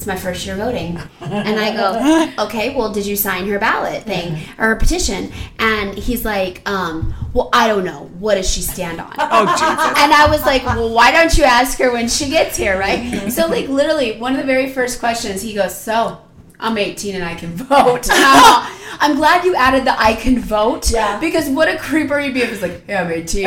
[0.00, 0.98] It's my first year voting.
[1.20, 5.30] And I go, okay, well, did you sign her ballot thing or her petition?
[5.58, 8.10] And he's like, um, well, I don't know.
[8.18, 9.12] What does she stand on?
[9.18, 10.02] Oh Jesus.
[10.02, 13.30] And I was like, well, why don't you ask her when she gets here, right?
[13.30, 16.22] so, like, literally, one of the very first questions, he goes, so,
[16.58, 18.06] I'm 18 and I can vote.
[18.10, 20.90] I'm, glad you added the I can vote.
[20.90, 21.20] Yeah.
[21.20, 23.44] Because what a creeper he'd be if it's like, yeah, I'm 18.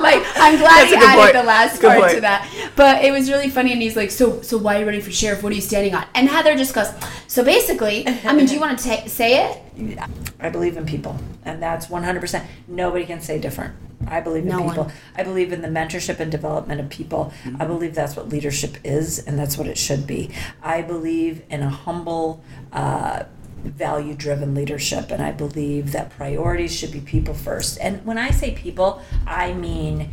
[0.00, 1.32] Like, I'm glad That's he added point.
[1.34, 2.14] the last Good part point.
[2.16, 2.70] to that.
[2.76, 3.72] But it was really funny.
[3.72, 5.42] And he's like, so, so why are you running for sheriff?
[5.42, 6.04] What are you standing on?
[6.14, 6.88] And Heather just goes,
[7.26, 9.98] so basically, I mean, do you want to ta say it?
[10.40, 12.44] I believe in people, and that's 100%.
[12.68, 13.74] Nobody can say different.
[14.06, 14.84] I believe in No people.
[14.84, 14.92] one.
[15.16, 17.32] I believe in the mentorship and development of people.
[17.60, 20.30] I believe that's what leadership is, and that's what it should be.
[20.62, 23.24] I believe in a humble, uh,
[23.62, 27.78] value driven leadership, and I believe that priorities should be people first.
[27.80, 30.10] And when I say people, I mean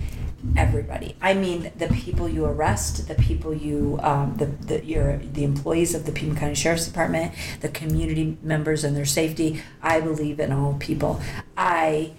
[0.56, 1.16] everybody.
[1.22, 5.94] I mean the people you arrest, the people you, um, the, the your the employees
[5.94, 9.62] of the Pima County Sheriff's Department, the community members and their safety.
[9.82, 11.22] I believe in all people.
[11.58, 12.14] I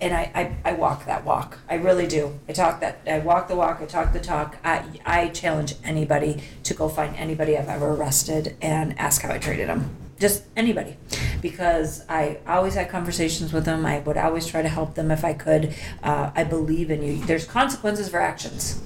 [0.00, 1.58] and I, I, I walk that walk.
[1.68, 2.38] I really do.
[2.48, 3.00] I talk that.
[3.06, 3.80] I walk the walk.
[3.82, 4.56] I talk the talk.
[4.64, 9.38] I, I challenge anybody to go find anybody I've ever arrested and ask how I
[9.38, 9.94] treated them.
[10.20, 10.96] Just anybody,
[11.40, 13.86] because I always had conversations with them.
[13.86, 15.74] I would always try to help them if I could.
[16.02, 17.24] Uh, I believe in you.
[17.24, 18.82] There's consequences for actions.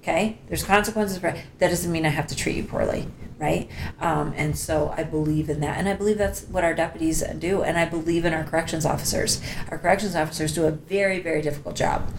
[0.00, 1.68] Okay, there's consequences for that.
[1.68, 3.06] Doesn't mean I have to treat you poorly,
[3.38, 3.70] right?
[4.00, 7.62] Um, and so I believe in that, and I believe that's what our deputies do,
[7.62, 9.42] and I believe in our corrections officers.
[9.70, 12.10] Our corrections officers do a very, very difficult job.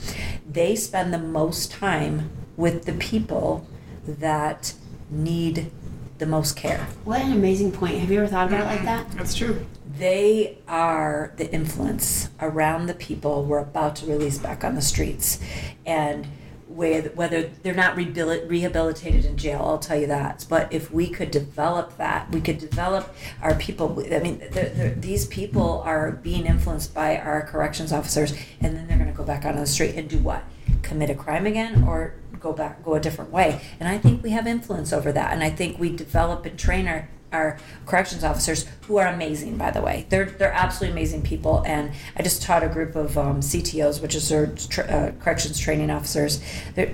[0.48, 3.68] They spend the most time with the people
[4.08, 4.76] that
[5.10, 5.72] need
[6.18, 6.88] the most care.
[7.04, 8.00] What an amazing point.
[8.00, 9.12] Have you ever thought about it like that?
[9.12, 9.66] That's true.
[9.98, 15.40] They are the influence around the people we're about to release back on the streets.
[15.86, 16.28] And
[16.68, 20.46] where, whether they're not rehabilitated in jail, I'll tell you that.
[20.50, 24.04] But if we could develop that, we could develop our people.
[24.12, 28.88] I mean, they're, they're, these people are being influenced by our corrections officers, and then
[28.88, 30.44] they're going to go back out on the street and do what?
[30.82, 32.16] Commit a crime again or
[32.46, 33.60] go back, go a different way.
[33.80, 35.34] And I think we have influence over that.
[35.34, 39.70] And I think we develop and train our our corrections officers who are amazing by
[39.70, 43.42] the way they're they're absolutely amazing people and i just taught a group of um,
[43.42, 46.40] ctos which is their tra- uh, corrections training officers
[46.76, 46.94] they're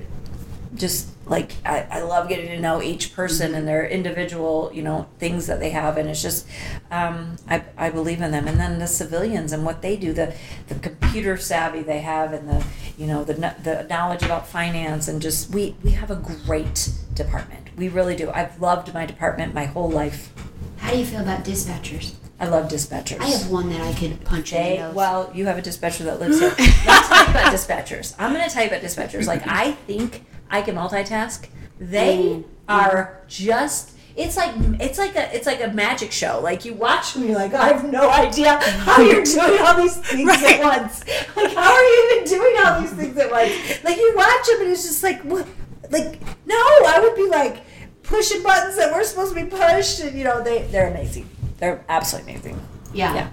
[0.74, 5.08] just like I, I love getting to know each person and their individual you know
[5.20, 6.48] things that they have and it's just
[6.90, 10.34] um, I, I believe in them and then the civilians and what they do the
[10.68, 12.66] the computer savvy they have and the
[12.98, 17.70] you know the the knowledge about finance and just we we have a great department
[17.78, 20.34] we really do I've loved my department my whole life
[20.78, 22.16] How do you feel about dispatchers?
[22.40, 24.96] I love dispatchers I have one that I could punch in the nose.
[24.96, 26.50] well, you have a dispatcher that lives here.
[26.50, 28.16] Let me tell you about dispatchers.
[28.18, 29.28] I'm going to tell you about dispatchers.
[29.28, 31.48] Like, I think I can multitask.
[31.80, 32.44] They Mm.
[32.70, 33.92] are just.
[34.18, 36.42] It's like it's like a it's like a magic show.
[36.44, 39.96] Like you watch them, you're like, I have no idea how you're doing all these
[39.98, 40.60] things Right.
[40.60, 41.04] at once.
[41.36, 43.52] Like, how are you even doing all these things at once?
[43.86, 45.48] Like you watch them, and it's just like, what?
[45.90, 47.64] Like, no, I would be like
[48.04, 51.30] pushing buttons that weren't supposed to be pushed, and you know, they they're amazing.
[51.58, 52.62] They're absolutely amazing.
[52.94, 53.14] yeah.
[53.16, 53.30] Yeah.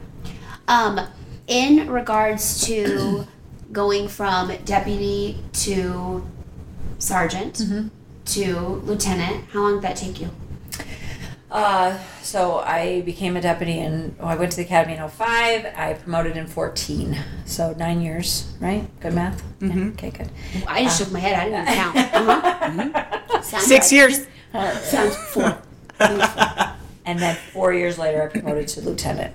[0.69, 1.01] Um,
[1.49, 3.27] in regards to
[3.73, 6.25] going from deputy to
[6.99, 7.89] sergeant Mm-hmm.
[8.27, 10.31] to lieutenant, how long did that take you?
[11.51, 15.65] Uh, so I became a deputy and oh, I went to the academy in 05.
[15.75, 17.17] I promoted in 14.
[17.47, 18.87] So nine years, right?
[19.01, 19.43] Good math?
[19.61, 20.29] Yeah, okay, good.
[20.67, 21.35] I just shook my head.
[21.35, 22.45] I didn't even count.
[22.69, 23.41] Uh-huh.
[23.43, 23.93] Sounds Six right.
[23.93, 24.27] years.
[24.85, 25.57] Sounds four.
[27.07, 29.35] And then four years later, I promoted to lieutenant.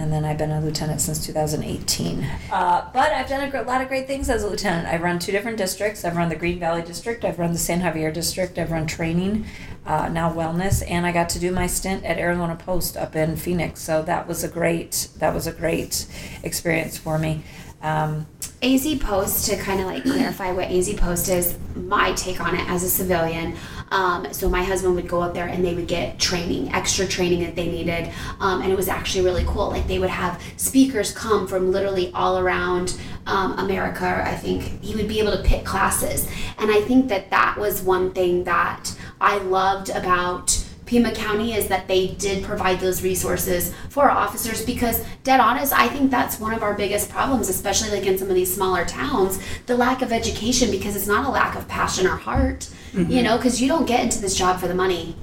[0.00, 2.24] And then I've been a lieutenant since 2018.
[2.50, 4.88] Uh, but I've done a lot of great things as a lieutenant.
[4.88, 6.06] I've run two different districts.
[6.06, 7.22] I've run the Green Valley District.
[7.22, 8.56] I've run the San Xavier District.
[8.56, 9.44] I've run training,
[9.84, 13.36] uh, now wellness, and I got to do my stint at Arizona Post up in
[13.36, 13.82] Phoenix.
[13.82, 16.06] So that was a great that was a great
[16.42, 17.42] experience for me.
[17.82, 18.26] Um,
[18.62, 22.68] AZ Post, to kind of like clarify what AZ Post is, my take on it
[22.70, 23.56] as a civilian.
[23.90, 27.40] Um, so my husband would go up there and they would get training, extra training
[27.40, 29.68] that they needed, um, and it was actually really cool.
[29.68, 34.22] Like they would have speakers come from literally all around um, America.
[34.24, 36.28] I think he would be able to pick classes,
[36.58, 40.66] and I think that that was one thing that I loved about.
[40.90, 45.72] Pima County is that they did provide those resources for our officers because dead honest,
[45.72, 48.84] I think that's one of our biggest problems, especially like in some of these smaller
[48.84, 53.04] towns, the lack of education because it's not a lack of passion or heart, you
[53.04, 53.22] mm-hmm.
[53.22, 55.14] know, because you don't get into this job for the money.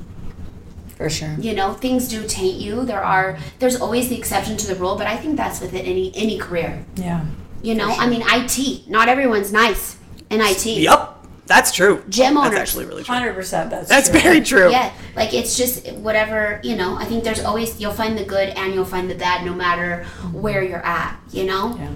[0.96, 1.36] for sure.
[1.38, 2.86] You know, things do taint you.
[2.86, 6.14] There are there's always the exception to the rule, but I think that's within any
[6.16, 6.86] any career.
[6.96, 7.26] Yeah.
[7.62, 9.98] You know, I mean IT, not everyone's nice
[10.30, 10.66] in IT.
[10.66, 11.17] Yup.
[11.48, 12.04] That's true.
[12.10, 13.16] Gym That's actually really true.
[13.16, 14.20] 100% that's That's true.
[14.20, 14.70] very true.
[14.70, 18.50] Yeah, like it's just whatever, you know, I think there's always, you'll find the good
[18.50, 21.76] and you'll find the bad no matter where you're at, you know?
[21.78, 21.92] Yeah.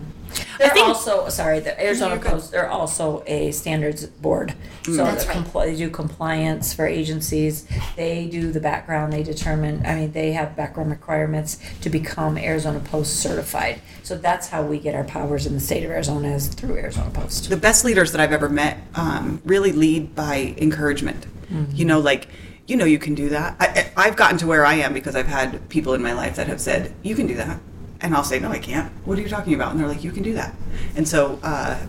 [0.57, 1.59] They're think- also sorry.
[1.59, 2.51] The Arizona Post.
[2.51, 4.53] They're also a standards board,
[4.83, 5.37] so That's the right.
[5.45, 7.67] compli- they do compliance for agencies.
[7.95, 9.13] They do the background.
[9.13, 9.85] They determine.
[9.85, 13.81] I mean, they have background requirements to become Arizona Post certified.
[14.03, 17.09] So that's how we get our powers in the state of Arizona is through Arizona
[17.11, 17.49] Post.
[17.49, 21.25] the best leaders that I've ever met um, really lead by encouragement.
[21.73, 22.27] You know, like,
[22.67, 23.57] you know, you can do that.
[23.59, 26.47] I- I've gotten to where I am because I've had people in my life that
[26.47, 27.59] have said, you can do that.
[28.01, 28.91] And I'll say, no, I can't.
[29.05, 29.71] What are you talking about?
[29.71, 30.53] And they're like, you can do that.
[30.95, 31.79] And so, uh,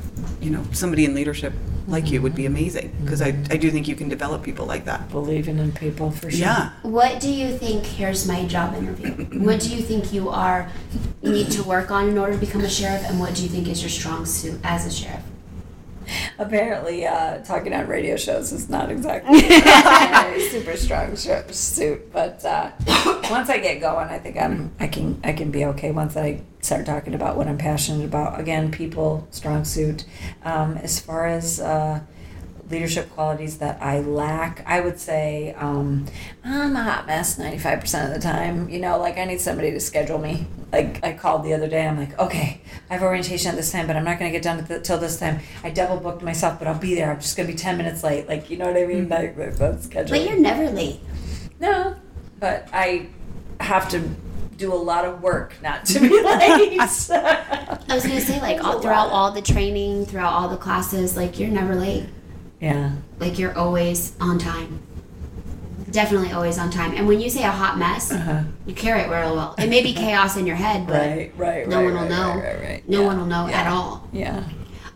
[0.40, 1.54] you know, somebody in leadership
[1.88, 4.84] like you would be amazing because I, I do think you can develop people like
[4.84, 5.10] that.
[5.10, 6.40] Believing in people for sure.
[6.40, 6.70] Yeah.
[6.82, 9.10] What do you think, here's my job interview,
[9.40, 10.70] what do you think you are,
[11.22, 13.66] need to work on in order to become a sheriff, and what do you think
[13.68, 15.22] is your strong suit as a sheriff?
[16.38, 22.12] Apparently, uh, talking on radio shows is not exactly a super strong suit.
[22.12, 22.70] But uh,
[23.30, 25.90] once I get going, I think I'm I can I can be okay.
[25.90, 30.04] Once I start talking about what I'm passionate about, again, people, strong suit.
[30.44, 32.00] Um, as far as uh,
[32.70, 36.06] leadership qualities that I lack, I would say um,
[36.44, 38.68] I'm a hot mess 95% of the time.
[38.68, 40.46] You know, like I need somebody to schedule me.
[40.72, 43.86] Like I called the other day, I'm like, okay, I have orientation at this time,
[43.86, 45.40] but I'm not going to get done till this time.
[45.62, 47.10] I double booked myself, but I'll be there.
[47.10, 48.28] I'm just going to be 10 minutes late.
[48.28, 49.08] Like, you know what I mean?
[49.08, 50.10] Like, like that's scheduling.
[50.10, 51.00] But you're never late.
[51.60, 51.96] No,
[52.40, 53.08] but I
[53.60, 54.08] have to
[54.56, 56.78] do a lot of work not to be late.
[56.80, 61.38] I was gonna say, like, all, throughout all the training, throughout all the classes, like,
[61.38, 62.06] you're never late.
[62.62, 62.92] Yeah.
[63.18, 64.80] Like, you're always on time.
[65.90, 66.94] Definitely always on time.
[66.96, 68.44] And when you say a hot mess, Uh-huh.
[68.64, 69.54] you carry it real well.
[69.58, 72.10] It may be chaos in your head, but Right, right, no right, one will right,
[72.10, 72.28] know.
[72.36, 72.88] Right, right, right.
[72.88, 74.08] no Yeah, one will know yeah, at all.
[74.12, 74.44] Yeah.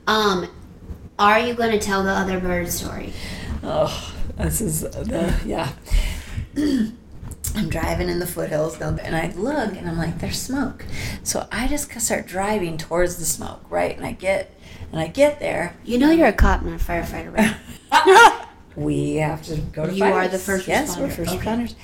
[0.07, 0.49] Um,
[1.19, 3.13] are you going to tell the other bird story?
[3.63, 5.73] Oh, this is the yeah.
[7.55, 10.85] I'm driving in the foothills, and I look and I'm like, "There's smoke,"
[11.23, 13.97] so I just start driving towards the smoke, right?
[13.97, 14.53] And I get,
[14.93, 15.75] and I get there.
[15.85, 18.43] You know you're a cop, not a firefighter, right?
[18.77, 21.13] We have to go to You are the first Yes, we're responder.
[21.17, 21.47] first Okay.
[21.47, 21.75] responders.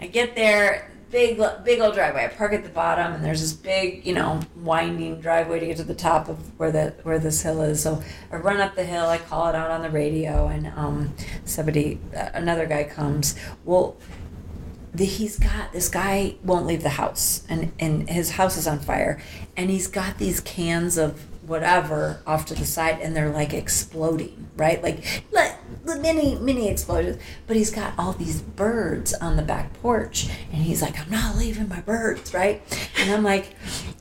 [0.00, 0.90] I get there.
[1.10, 2.24] big, big old driveway.
[2.24, 5.76] I park at the bottom, and there's this big, you know, winding driveway to get
[5.78, 7.80] to the top of where the where this hill is.
[7.82, 9.06] So I run up the hill.
[9.06, 11.14] I call it out on the radio, and um,
[11.46, 13.36] somebody, uh, another guy comes.
[13.64, 13.96] Well,
[14.92, 18.80] the, he's got this guy won't leave the house, and and his house is on
[18.80, 19.18] fire,
[19.56, 24.48] and he's got these cans of whatever off to the side, and they're like exploding,
[24.56, 24.82] right?
[24.82, 25.52] Like, like
[25.84, 27.20] the mini mini explosions.
[27.46, 31.36] But he's got all these birds on the back porch, and he's like, I'm not
[31.36, 32.62] leaving my birds, right?
[32.98, 33.54] And I'm like,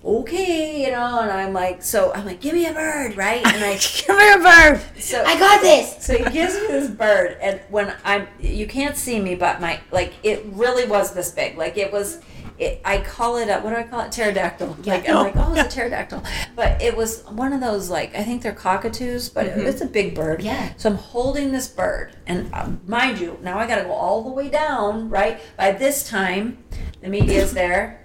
[0.04, 3.46] okay, you know, and I'm like, so I'm like, give me a bird, right?
[3.46, 3.74] And I
[4.08, 4.82] Give me a bird.
[5.02, 6.06] so I got this.
[6.06, 9.80] so he gives me this bird, and when I'm, you can't see me, but my
[9.92, 11.58] like it really was this big.
[11.58, 12.20] Like it was,
[12.60, 14.12] it, I call it a what do I call it?
[14.12, 14.78] Pterodactyl.
[14.86, 16.24] Like I'm like, oh, it's a pterodactyl,
[16.56, 20.16] but it was one of those like I think they're cockatoos, but it's a big
[20.16, 20.42] bird.
[20.42, 20.74] Yeah.
[20.78, 24.24] So I'm holding this bird, and um, mind you, now I got to go all
[24.24, 25.10] the way down.
[25.10, 26.64] Right by this time,
[27.02, 28.03] the media's there.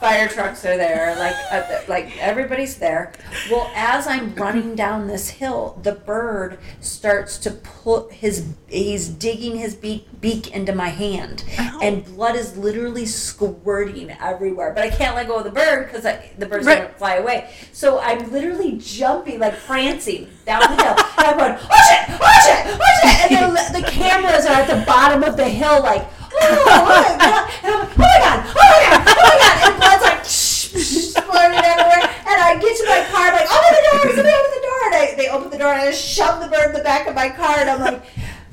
[0.00, 3.12] Fire trucks are there, like uh, like everybody's there.
[3.50, 9.56] Well, as I'm running down this hill, the bird starts to put his he's digging
[9.56, 11.44] his beak beak into my hand,
[11.82, 14.72] and blood is literally squirting everywhere.
[14.74, 16.02] But I can't let go of the bird because
[16.38, 16.78] the bird's Right.
[16.78, 17.50] gonna fly away.
[17.72, 22.46] So I'm literally jumping, like prancing down the hill, and I'm going, watch it, watch
[22.46, 26.06] it, watch it, and the, the cameras are at the bottom of the hill, like.
[26.40, 27.44] Oh, my God.
[27.64, 32.02] Oh my god, oh my god, oh my god, and blood's like squirting everywhere.
[32.28, 34.80] And I get to my car, I'm like, open the door, somebody open the door.
[34.86, 37.06] And I, they open the door, and I just shove the bird in the back
[37.06, 38.04] of my car, and I'm like,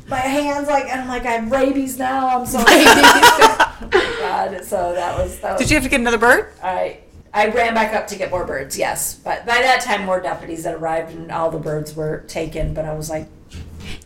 [0.07, 2.39] my hands like, and I'm like, I have rabies now.
[2.39, 2.59] I'm so.
[2.59, 4.63] oh my god.
[4.63, 5.61] So that was that was.
[5.61, 6.53] Did you have to get another bird?
[6.63, 6.99] I
[7.33, 8.77] I ran back up to get more birds.
[8.77, 12.73] Yes, but by that time, more deputies had arrived, and all the birds were taken.
[12.73, 13.27] But I was like,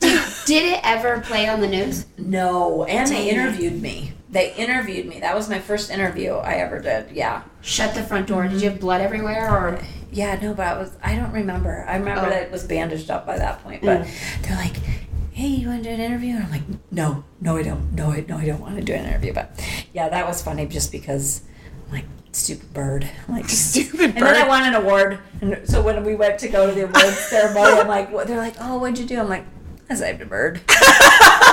[0.02, 2.06] Did it ever play on the news?
[2.18, 2.84] no.
[2.86, 3.34] And they Dang it.
[3.34, 4.14] interviewed me.
[4.32, 5.20] They interviewed me.
[5.20, 7.12] That was my first interview I ever did.
[7.12, 7.44] Yeah.
[7.62, 8.48] Shut the front door.
[8.48, 9.80] Did you have blood everywhere or?
[10.12, 11.86] Yeah, no, but I was I don't remember.
[11.88, 12.30] I remember Oh.
[12.30, 13.82] that it was bandaged up by that point.
[13.84, 14.42] But Mm.
[14.44, 14.78] they're like,
[15.32, 16.36] Hey, you want to do an interview?
[16.36, 17.94] And I'm like, No, no, I don't.
[17.94, 19.34] No, I no, I don't want to do an interview.
[19.34, 19.52] But
[19.94, 21.42] yeah, that was funny just because
[21.88, 23.10] I'm like stupid bird.
[23.28, 24.18] I'm like Stupid bird.
[24.18, 25.20] And then I won an award.
[25.42, 28.28] And so when we went to go to the award ceremony, I'm like, what?
[28.28, 29.20] they're like, Oh, what'd you do?
[29.20, 29.46] I'm like,
[29.92, 30.62] I saved a bird.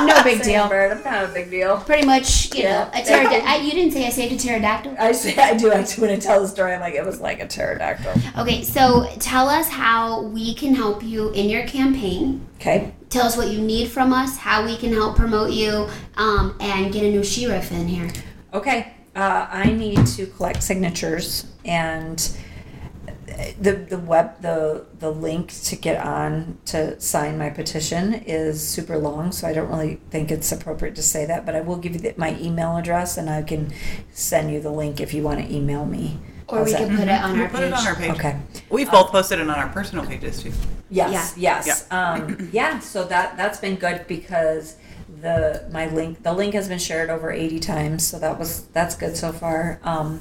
[0.02, 0.68] No big Saved a deal.
[0.68, 0.92] bird.
[0.92, 1.78] I'm not a big deal.
[1.78, 2.84] Pretty much, you Yeah.
[2.84, 3.62] know, a pterodactyl.
[3.66, 4.94] You didn't say I saved a pterodactyl.
[4.98, 5.72] I say I do.
[5.72, 6.74] I do when I tell the story.
[6.74, 8.12] I'm like, it was like a pterodactyl.
[8.38, 12.46] Okay, so tell us how we can help you in your campaign.
[12.60, 12.92] Okay.
[13.08, 16.92] Tell us what you need from us, how we can help promote you, um, and
[16.92, 18.10] get a new sheriff in here.
[18.52, 22.36] Okay, uh, I need to collect signatures and
[23.60, 28.96] the the web the the link to get on to sign my petition is super
[28.98, 31.44] long, so I don't really think it's appropriate to say that.
[31.44, 33.72] But I will give you the, my email address, and I can
[34.12, 36.18] send you the link if you want to email me.
[36.48, 36.78] Or How's we that?
[36.88, 37.68] can put it on We'll our put page.
[37.68, 38.10] it on our page.
[38.10, 38.38] Okay.
[38.70, 40.52] We've both posted it on our personal pages too.
[40.90, 41.86] Yes, yes.
[41.90, 44.76] Um, yeah, so that that's been good because
[45.26, 48.94] the my link the link has been shared over 80 times, so that was that's
[48.96, 49.80] good so far.
[49.82, 50.20] Um,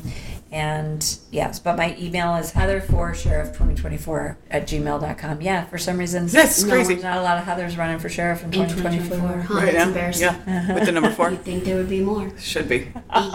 [0.51, 5.41] and yes, but my email is heather for sheriff 2024 at gmail.com.
[5.41, 6.95] Yeah, for some reason That's no, crazy.
[6.95, 9.17] not a lot of Heathers running for sheriff in In 2024.
[9.17, 9.41] 2024.
[9.41, 10.23] Huh, Right that's embarrassing.
[10.47, 10.73] Yeah.
[10.73, 11.31] With the number four.
[11.31, 12.31] You'd think there would be more.
[12.39, 12.77] Should be.
[12.77, 12.85] You,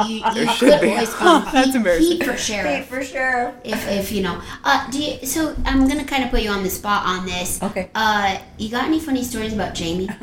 [0.06, 0.90] you, you There could should be.
[0.92, 2.18] always call That's Pete- embarrassing.
[2.18, 2.86] Pete for Hey, sheriff.
[2.86, 3.54] for sheriff.
[3.64, 4.40] If, if you know.
[4.64, 7.62] Uh, do you, so I'm gonna kind of put you on the spot on this.
[7.62, 7.90] Okay.
[7.94, 10.08] Uh, you got any funny stories about Jamie?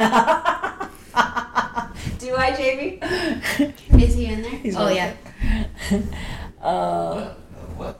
[2.19, 2.99] Do I, Jamie?
[4.03, 4.51] Is he in there?
[4.51, 5.13] He's oh yeah.
[6.59, 7.35] Uh,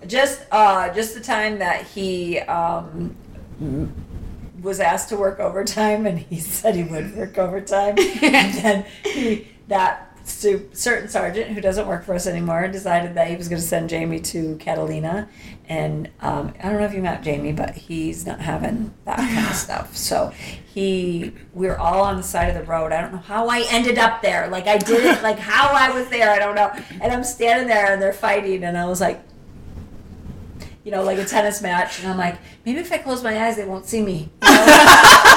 [0.07, 3.15] just uh, just the time that he um,
[4.61, 9.47] was asked to work overtime, and he said he would work overtime, and then he,
[9.67, 13.67] that certain sergeant who doesn't work for us anymore decided that he was going to
[13.67, 15.29] send Jamie to Catalina,
[15.67, 19.47] and um, I don't know if you met Jamie, but he's not having that kind
[19.47, 19.95] of stuff.
[19.95, 20.33] So
[20.73, 22.91] he, we're all on the side of the road.
[22.91, 24.47] I don't know how I ended up there.
[24.47, 26.29] Like I did it, like how I was there.
[26.29, 26.71] I don't know.
[27.01, 29.23] And I'm standing there, and they're fighting, and I was like
[30.87, 33.57] you know, like a tennis match, and I'm like, maybe if I close my eyes,
[33.57, 34.29] they won't see me.
[34.41, 35.33] you know?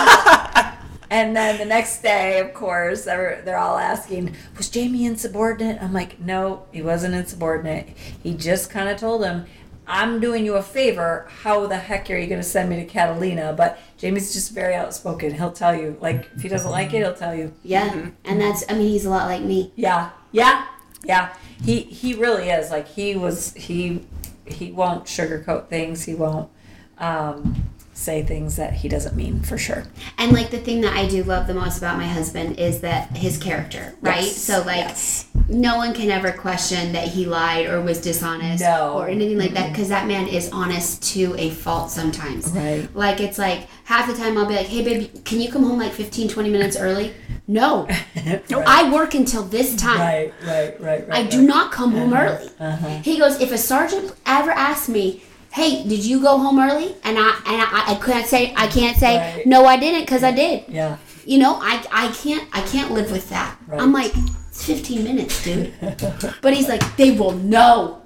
[1.10, 5.82] and then the next day, of course, they're, they're all asking, was Jamie insubordinate?
[5.82, 7.88] I'm like, no, he wasn't insubordinate.
[8.22, 9.46] He just kind of told him,
[9.86, 11.26] I'm doing you a favor.
[11.42, 13.52] How the heck are you going to send me to Catalina?
[13.56, 15.34] But Jamie's just very outspoken.
[15.34, 17.52] He'll tell you, like, if he doesn't like it, he'll tell you.
[17.64, 18.10] Yeah.
[18.24, 18.64] And that's.
[18.68, 19.72] I mean, he's a lot like me.
[19.74, 20.64] Yeah, yeah,
[21.02, 21.34] yeah.
[21.64, 22.70] He he really is.
[22.70, 24.06] Like he was he
[24.46, 26.04] he won't sugarcoat things.
[26.04, 26.50] He won't
[26.98, 27.69] um,
[28.00, 29.84] say things that he doesn't mean for sure.
[30.18, 33.16] And like the thing that I do love the most about my husband is that
[33.16, 34.22] his character, right?
[34.24, 35.26] Yes, So like yes.
[35.48, 38.94] no one can ever question that he lied or was dishonest No.
[38.98, 42.48] or anything like that because that man is honest to a fault sometimes.
[42.48, 42.88] Right.
[42.94, 45.78] Like it's like half the time I'll be like, "Hey baby, can you come home
[45.78, 47.12] like 15 20 minutes early?"
[47.46, 47.86] No.
[48.50, 49.98] no, I work until this time.
[49.98, 51.26] Right, right, right, right.
[51.26, 52.48] I do not come home early.
[52.60, 53.00] Uh-huh.
[53.02, 57.16] He goes, if a sergeant ever asks me, "Hey, did you go home early?" and
[57.18, 59.46] I and I, I can't say I can't say Right.
[59.46, 60.64] no, I didn't because I did.
[60.68, 60.96] Yeah.
[61.24, 63.56] You know, I I can't I can't live with that.
[63.66, 63.80] Right.
[63.80, 64.12] I'm like,
[64.48, 65.72] it's 15 minutes, dude.
[66.42, 68.02] but he's like, they will know,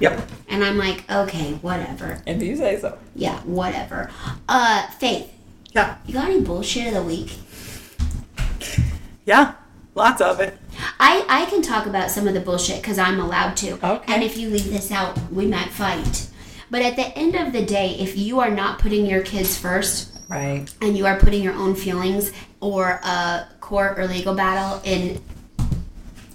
[0.00, 0.28] Yep.
[0.48, 2.20] and I'm like, okay, whatever.
[2.26, 2.98] If you say so.
[3.14, 4.10] Yeah, whatever.
[4.48, 5.32] Uh, Faith,
[5.72, 5.96] Yeah.
[6.06, 7.38] you got any bullshit of the week?
[9.24, 9.54] Yeah.
[9.94, 10.58] Lots of it.
[11.00, 13.72] I, I can talk about some of the bullshit because I'm allowed to.
[13.84, 14.12] Okay.
[14.12, 16.28] And if you leave this out, we might fight.
[16.70, 20.12] But at the end of the day, if you are not putting your kids first
[20.28, 20.66] Right.
[20.82, 25.20] and you are putting your own feelings or a court or legal battle in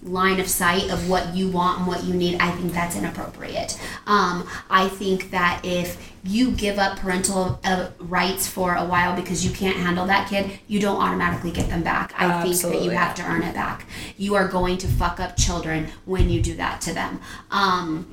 [0.03, 3.79] line of sight of what you want and what you need, I think that's inappropriate.
[4.07, 9.45] Um, I think that if you give up parental uh, rights for a while because
[9.45, 12.13] you can't handle that kid, you don't automatically get them back.
[12.17, 13.85] I think that you have to earn it back.
[14.17, 17.19] You are going to fuck up children when you do that to them.
[17.51, 18.07] Um,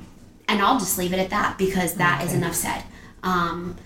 [0.49, 2.82] and I'll just leave it at that because that is enough said.
[3.22, 3.76] Um,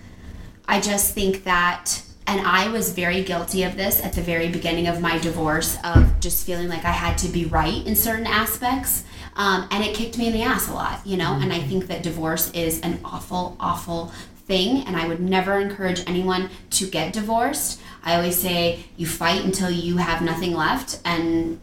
[0.67, 4.87] I just think that, and I was very guilty of this at the very beginning
[4.87, 9.03] of my divorce, of just feeling like I had to be right in certain aspects.
[9.35, 11.33] Um, and it kicked me in the ass a lot, you know?
[11.33, 14.11] And I think that divorce is an awful, awful
[14.47, 14.85] thing.
[14.87, 17.81] And I would never encourage anyone to get divorced.
[18.03, 21.59] I always say you fight until you have nothing left, and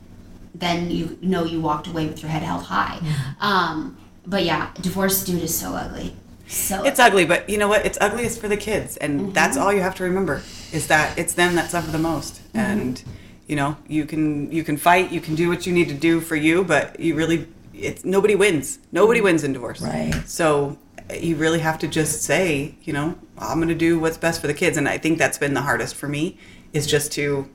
[0.54, 2.98] then you know you walked away with your head held high.
[3.40, 3.96] Um,
[4.26, 6.16] but yeah, divorce, dude, is so ugly.
[6.46, 7.86] So It's ugly, but you know what?
[7.86, 9.32] It's ugliest for the kids, and mm-hmm.
[9.32, 10.42] that's all you have to remember
[10.72, 12.42] is that it's them that suffer the most.
[12.48, 12.58] Mm-hmm.
[12.58, 13.04] And
[13.46, 16.20] you know, you can you can fight, you can do what you need to do
[16.20, 18.80] for you, but you really it's nobody wins.
[18.90, 19.26] Nobody mm-hmm.
[19.26, 19.80] wins in divorce.
[19.80, 20.12] Right.
[20.26, 20.76] So
[21.08, 24.40] eh, you really have to just say, you know, I'm going to do what's best
[24.40, 26.36] for the kids, and I think that's been the hardest for me
[26.72, 27.48] is just to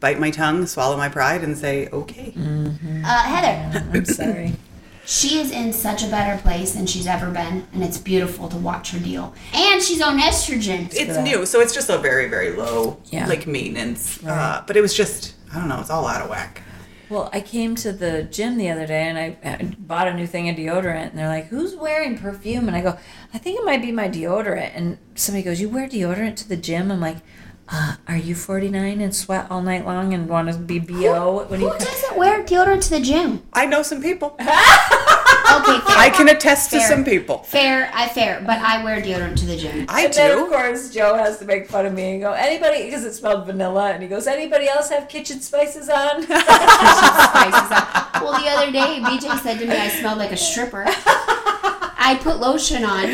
[0.00, 2.32] bite my tongue, swallow my pride, and say, okay.
[2.36, 3.88] uh, Heather.
[3.92, 4.52] I'm sorry.
[5.06, 8.56] She is in such a better place than she's ever been, and it's beautiful to
[8.56, 9.32] watch her deal.
[9.54, 10.92] And she's on estrogen.
[10.92, 13.26] It's new, so it's just a very, very low, Yeah.
[13.28, 14.22] like maintenance.
[14.24, 16.62] Uh, but it was just, I don't know, it's all out of whack.
[17.08, 20.26] Well, I came to the gym the other day and I I bought a new
[20.26, 22.98] thing of deodorant, and they're like, "Who's wearing perfume?" And I go,
[23.32, 26.56] "I think it might be my deodorant." And somebody goes, "You wear deodorant to the
[26.56, 27.18] gym?" I'm like,
[27.68, 31.60] uh, "Are you 49 and sweat all night long and want to be bo when
[31.60, 33.42] you?" Who doesn't wear deodorant to the gym?
[33.52, 34.38] I know some people.
[35.46, 35.96] Okay, fair.
[35.96, 37.38] I can attest to some people.
[37.44, 39.86] fair, I fair, but I wear deodorant to the gym.
[39.88, 42.82] I And then of course Joe has to make fun of me and go, "Anybody?"
[42.84, 48.20] Because it smelled vanilla, and he goes, "Anybody else have kitchen spices on?" Spices up.
[48.20, 50.84] Well, the other day, BJ said to me I smelled like a stripper.
[52.08, 53.06] I put lotion on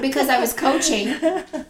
[0.00, 1.08] because I was coaching,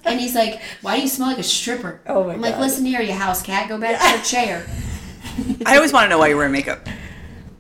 [0.05, 2.85] and he's like, "Why do you smell like a stripper?" Oh my I'm like, "Listen
[2.85, 3.69] here, you house cat.
[3.69, 4.67] Go back to your chair."
[5.67, 6.87] I always want to know why you're wearing makeup.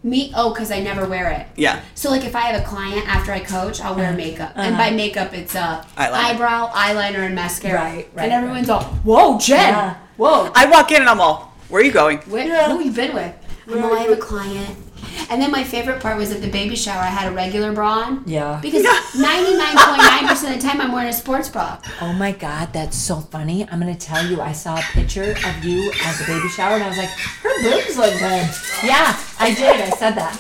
[0.02, 0.32] Me?
[0.36, 1.46] Oh, because I never wear it.
[1.56, 1.82] Yeah.
[1.96, 4.90] So like if I have a client after I coach, I'll wear makeup, and by
[4.90, 6.12] makeup it's uh Eyeliner.
[6.12, 7.74] eyebrow, eyeliner, and mascara.
[7.80, 9.58] Right, right, And everyone's all, "Whoa, Jen!
[9.58, 9.96] Yeah.
[10.16, 12.18] Whoa, I walk in and I'm all, where are you going?
[12.20, 12.70] where, Yeah.
[12.70, 13.34] who you been with?"
[13.68, 14.78] I'm all, "I have a client."
[15.28, 17.00] And then my favorite part was at the baby shower.
[17.02, 18.22] I had a regular bra on.
[18.26, 18.60] Yeah.
[18.62, 21.78] Because 99.9% of the time I'm wearing a sports bra.
[22.00, 23.68] Oh my god, that's so funny.
[23.68, 26.84] I'm gonna tell you, I saw a picture of you at the baby shower and
[26.84, 28.48] I was like, her boobs look good.
[28.84, 29.80] Yeah, I did.
[29.80, 30.38] I said that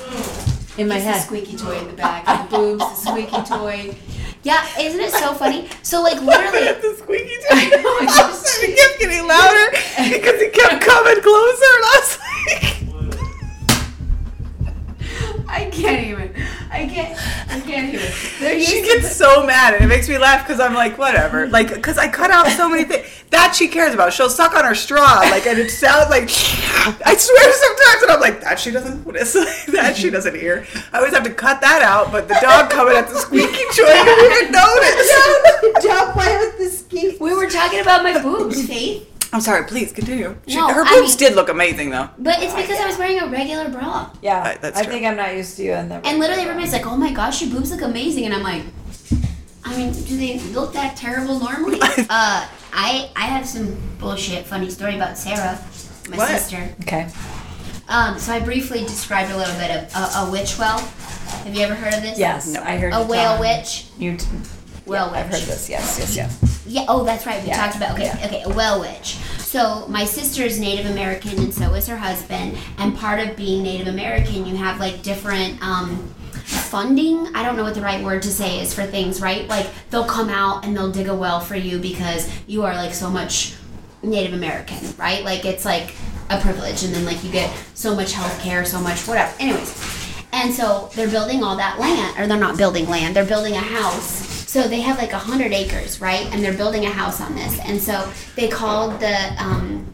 [0.78, 1.22] in my It's the head.
[1.22, 2.24] squeaky toy in the back.
[2.50, 3.96] The boobs, the squeaky toy.
[4.42, 5.68] Yeah, isn't it so funny?
[5.82, 7.56] So like literally, the squeaky toy.
[7.56, 9.70] I just- it kept getting louder
[10.16, 12.75] because he kept coming closer, and I was like,
[15.48, 16.34] I can't even.
[16.70, 17.18] I can't.
[17.50, 18.10] I can't even.
[18.40, 20.98] There she used to gets so mad, and it makes me laugh because I'm like,
[20.98, 24.12] whatever, like, because I cut out so many things that she cares about.
[24.12, 26.24] She'll suck on her straw, like, and it sounds like,
[27.04, 29.32] I swear sometimes, and I'm like, that she doesn't notice,
[29.68, 30.66] that she doesn't hear.
[30.92, 33.86] I always have to cut that out, but the dog coming at the squeaky toy,
[33.86, 35.84] I didn't even notice.
[35.86, 37.16] Don't play with the ski.
[37.20, 39.15] We were talking about my boobs, Faith.
[39.32, 40.36] I'm sorry, please continue.
[40.46, 42.08] She, No, her I boobs mean- did look amazing, though.
[42.18, 44.10] But it's because I was wearing a regular bra.
[44.22, 44.92] Yeah, Right, that's I true.
[44.92, 45.96] think I'm not used to you in the.
[46.06, 48.24] And literally everybody's like, oh my gosh, your boobs look amazing.
[48.24, 48.62] And I'm like,
[49.64, 51.78] I mean, do they look that terrible normally?
[51.82, 55.58] uh, I, I have some bullshit funny story about Sarah,
[56.08, 56.28] my What?
[56.28, 56.68] sister.
[56.82, 57.08] Okay.
[57.88, 60.78] Um, so I briefly described a little bit of a, a witch well.
[60.78, 62.18] Have you ever heard of this?
[62.18, 62.62] Yes, No.
[62.62, 63.86] I heard A whale witch.
[63.98, 64.16] You.
[64.86, 65.68] Well I've heard this.
[65.68, 66.62] Yes, yes, yes.
[66.66, 66.84] Yeah.
[66.88, 67.40] Oh, that's right.
[67.42, 67.92] We Yeah, talked about.
[67.92, 68.04] Okay.
[68.04, 68.26] yeah.
[68.26, 68.42] Okay.
[68.44, 69.16] A well witch.
[69.38, 72.58] So So my sister is Native American, and so is her husband.
[72.78, 75.96] And part of being Native American, you have like different um,
[76.44, 77.34] funding.
[77.34, 79.48] I don't know what the right word to say is for things, right?
[79.48, 82.92] Like they'll come out and they'll dig a well for you because you are like
[82.92, 83.54] so much
[84.02, 85.24] Native American, right?
[85.24, 85.94] Like it's like
[86.28, 89.32] a privilege, and then like you get so much health care, so much whatever.
[89.38, 89.72] Anyways,
[90.32, 93.60] and so they're building all that land, or they're not building land, they're building a
[93.60, 94.25] house.
[94.56, 96.24] So they have like a hundred acres, right?
[96.32, 97.60] And they're building a house on this.
[97.60, 99.86] And so they called the um,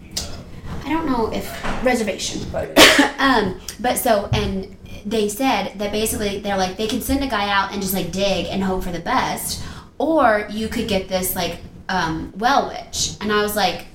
[0.84, 1.44] I don't know if
[1.82, 2.46] reservation,
[3.18, 7.50] um, but so and they said that basically they're like they can send a guy
[7.50, 9.64] out and just like dig and hope for the best,
[9.98, 11.58] or you could get this like
[11.88, 13.16] um, well witch.
[13.20, 13.86] And I was like,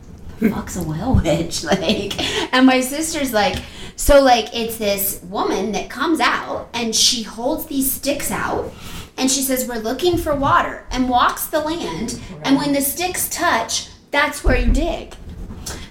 [0.50, 2.20] fuck's a well witch like
[2.54, 3.56] and my sister's like
[3.96, 8.70] so like it's this woman that comes out and she holds these sticks out
[9.16, 13.28] and she says we're looking for water and walks the land and when the sticks
[13.28, 15.14] touch that's where you dig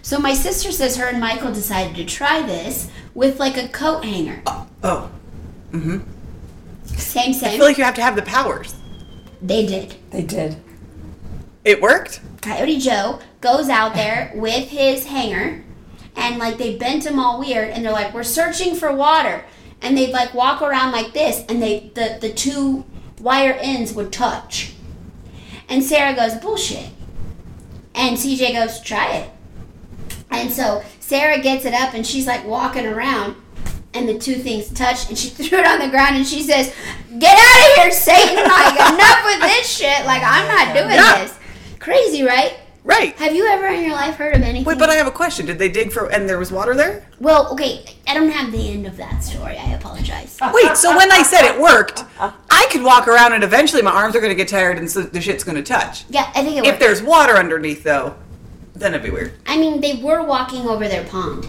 [0.01, 4.03] so my sister says her and michael decided to try this with like a coat
[4.03, 5.11] hanger Oh, oh.
[5.71, 6.95] Mm hmm.
[6.97, 7.49] same same.
[7.49, 8.75] I feel like you have to have the powers.
[9.41, 10.57] they did They did.
[11.63, 12.21] It worked.
[12.41, 15.63] Coyote Joe goes out there with his hanger
[16.15, 19.43] and like they bent him all weird and they're like, We're searching for water
[19.81, 22.83] and they'd like walk around like this and they the, the two
[23.19, 24.73] wire ends would touch.
[25.67, 26.89] And Sarah goes, Bullshit.
[27.95, 29.29] And CJ goes, Try it.
[30.31, 33.35] And so Sarah gets it up and she's like walking around
[33.93, 36.73] and the two things touch and she threw it on the ground and she says,
[37.17, 38.35] Get out of here, Satan!
[38.43, 40.05] Like enough with this shit.
[40.05, 41.23] Like I'm oh not doing Yeah.
[41.23, 41.35] this.
[41.79, 42.58] Crazy, right?
[42.83, 43.13] Right.
[43.17, 44.63] Have you ever in your life heard of anything?
[44.63, 45.45] Wait, but I have a question.
[45.45, 47.05] Did they dig for and there was water there?
[47.19, 49.57] well, okay, I don't have the end of that story.
[49.57, 50.37] I apologize.
[50.53, 54.15] Wait, so when I said it worked, I could walk around and eventually my arms
[54.15, 56.05] are going to get tired and so the shit's going to touch.
[56.09, 58.15] Yeah, I think it If there's water underneath though,
[58.73, 59.33] then it'd be weird.
[59.45, 61.47] I mean, they were walking over their pond.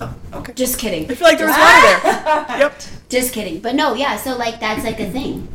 [0.00, 0.52] Oh, okay.
[0.54, 1.08] Just kidding.
[1.10, 2.00] I feel like there was water
[2.48, 2.58] there.
[2.58, 2.82] Yep.
[3.08, 3.60] Just kidding.
[3.60, 4.16] But no, yeah.
[4.16, 5.46] So like that's like a thing.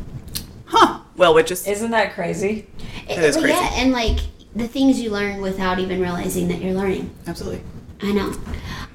[0.66, 1.00] Huh.
[1.16, 1.66] Well, witches.
[1.66, 2.66] Isn't that crazy?
[3.08, 3.58] It- That is but crazy.
[3.58, 4.18] Yeah, and like
[4.56, 7.10] the things you learn without even realizing that you're learning.
[7.26, 7.62] Absolutely.
[8.02, 8.32] I know.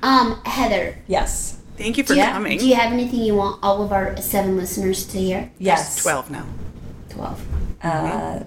[0.03, 1.57] Um, Heather, Yes.
[1.77, 2.31] Thank you for Yeah.
[2.33, 2.59] coming.
[2.59, 5.49] do you have anything you want all of our seven listeners to hear?
[5.57, 5.95] Yes.
[6.03, 6.45] 12 now.
[7.09, 7.41] Twelve.
[7.83, 8.41] Uh,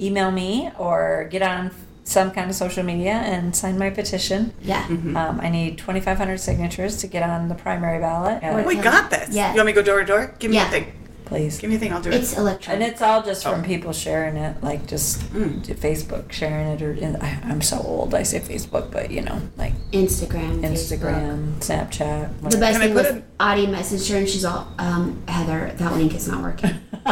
[0.00, 1.70] email me or get on
[2.04, 4.52] some kind of social media and sign my petition.
[4.62, 4.82] Yeah.
[4.84, 5.16] Mm-hmm.
[5.16, 8.42] Um, I need 2,500 signatures to get on the primary ballot.
[8.42, 9.34] What- We got this.
[9.34, 9.50] Yeah.
[9.52, 10.34] You want me to go door to door?
[10.38, 10.68] Give me Yeah.
[10.68, 10.92] a thing.
[11.30, 11.58] Please.
[11.60, 11.92] Give me a thing.
[11.92, 12.14] I'll do it.
[12.16, 12.82] It's electronic.
[12.82, 13.64] And it's all just from Oh.
[13.64, 15.62] people sharing it, like just Mm.
[15.62, 18.14] to Facebook sharing it, or in, I, I'm so old.
[18.14, 20.60] I say Facebook, but you know, like Instagram.
[20.60, 20.98] Facebook.
[20.98, 21.98] Instagram, Snapchat.
[22.40, 22.60] The whatever.
[22.60, 25.72] best Can I thing put was it- Audie messaged her and she's all, um, Heather,
[25.76, 26.74] that link is not working.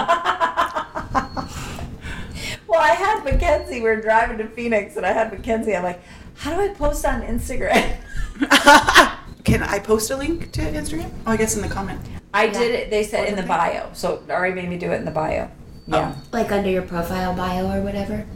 [2.67, 3.77] Well, I had Mackenzie.
[3.81, 5.75] We were driving to Phoenix, and I had Mackenzie.
[5.75, 6.03] I'm like,
[6.35, 7.97] how do I post on Instagram?
[9.49, 11.11] Can I post a link to Instagram?
[11.27, 12.01] Oh, I guess in the comment.
[12.35, 12.53] I Yeah.
[12.53, 12.91] did it.
[12.91, 15.49] They said in the bio, so Ari made me do it in the bio.
[15.91, 15.97] Oh.
[15.97, 16.15] Yeah.
[16.33, 18.27] like under your profile bio or whatever.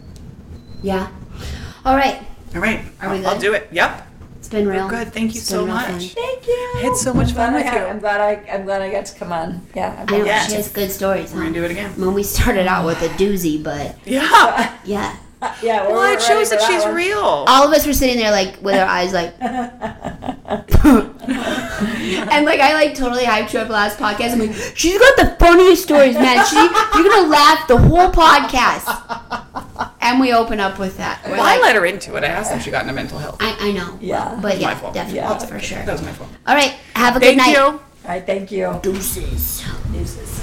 [0.82, 1.08] Yeah.
[1.84, 2.22] All right.
[2.54, 2.80] All right.
[3.02, 3.68] Are we I'll, I'll do it.
[3.70, 4.08] Yep.
[4.38, 4.88] It's been real.
[4.88, 5.12] good.
[5.12, 5.84] Thank you so much.
[5.86, 5.98] fun.
[6.00, 6.72] Thank you.
[6.76, 7.86] I had so much I'm fun I with had- you.
[7.88, 8.50] I'm glad I.
[8.50, 9.66] I'm glad I got to come on.
[9.74, 9.94] Yeah.
[10.08, 10.46] I'm I know Yeah.
[10.46, 11.30] she has good stories.
[11.32, 11.50] We're Huh?
[11.50, 11.90] going to do it again.
[12.00, 14.74] When we started out with a doozy, but Yeah.
[14.84, 15.14] yeah,
[15.62, 15.86] Yeah.
[15.86, 16.94] we Well, it shows ready that she's one.
[16.94, 17.18] real.
[17.18, 19.56] all of us were sitting there like with our eyes like, and
[22.46, 24.32] like I like totally hyped you up last podcast.
[24.32, 26.44] I'm like, she's got the funniest stories, man.
[26.46, 28.88] She, you're gonna laugh the whole podcast.
[30.00, 31.20] And we open up with that.
[31.24, 32.24] We're Well, I let her into it.
[32.24, 33.36] I asked if she got into mental health.
[33.40, 33.98] I, I know.
[34.00, 34.38] Yeah.
[34.42, 34.94] But my yeah, fault.
[34.94, 35.38] definitely Yeah.
[35.38, 35.82] for sure.
[35.84, 36.30] That was my fault.
[36.46, 36.72] All right.
[36.94, 37.52] Have a good Thank night.
[37.52, 37.60] you.
[37.62, 38.26] All right.
[38.26, 38.78] Thank you.
[38.82, 39.64] Deuces.
[39.92, 40.41] Deuces.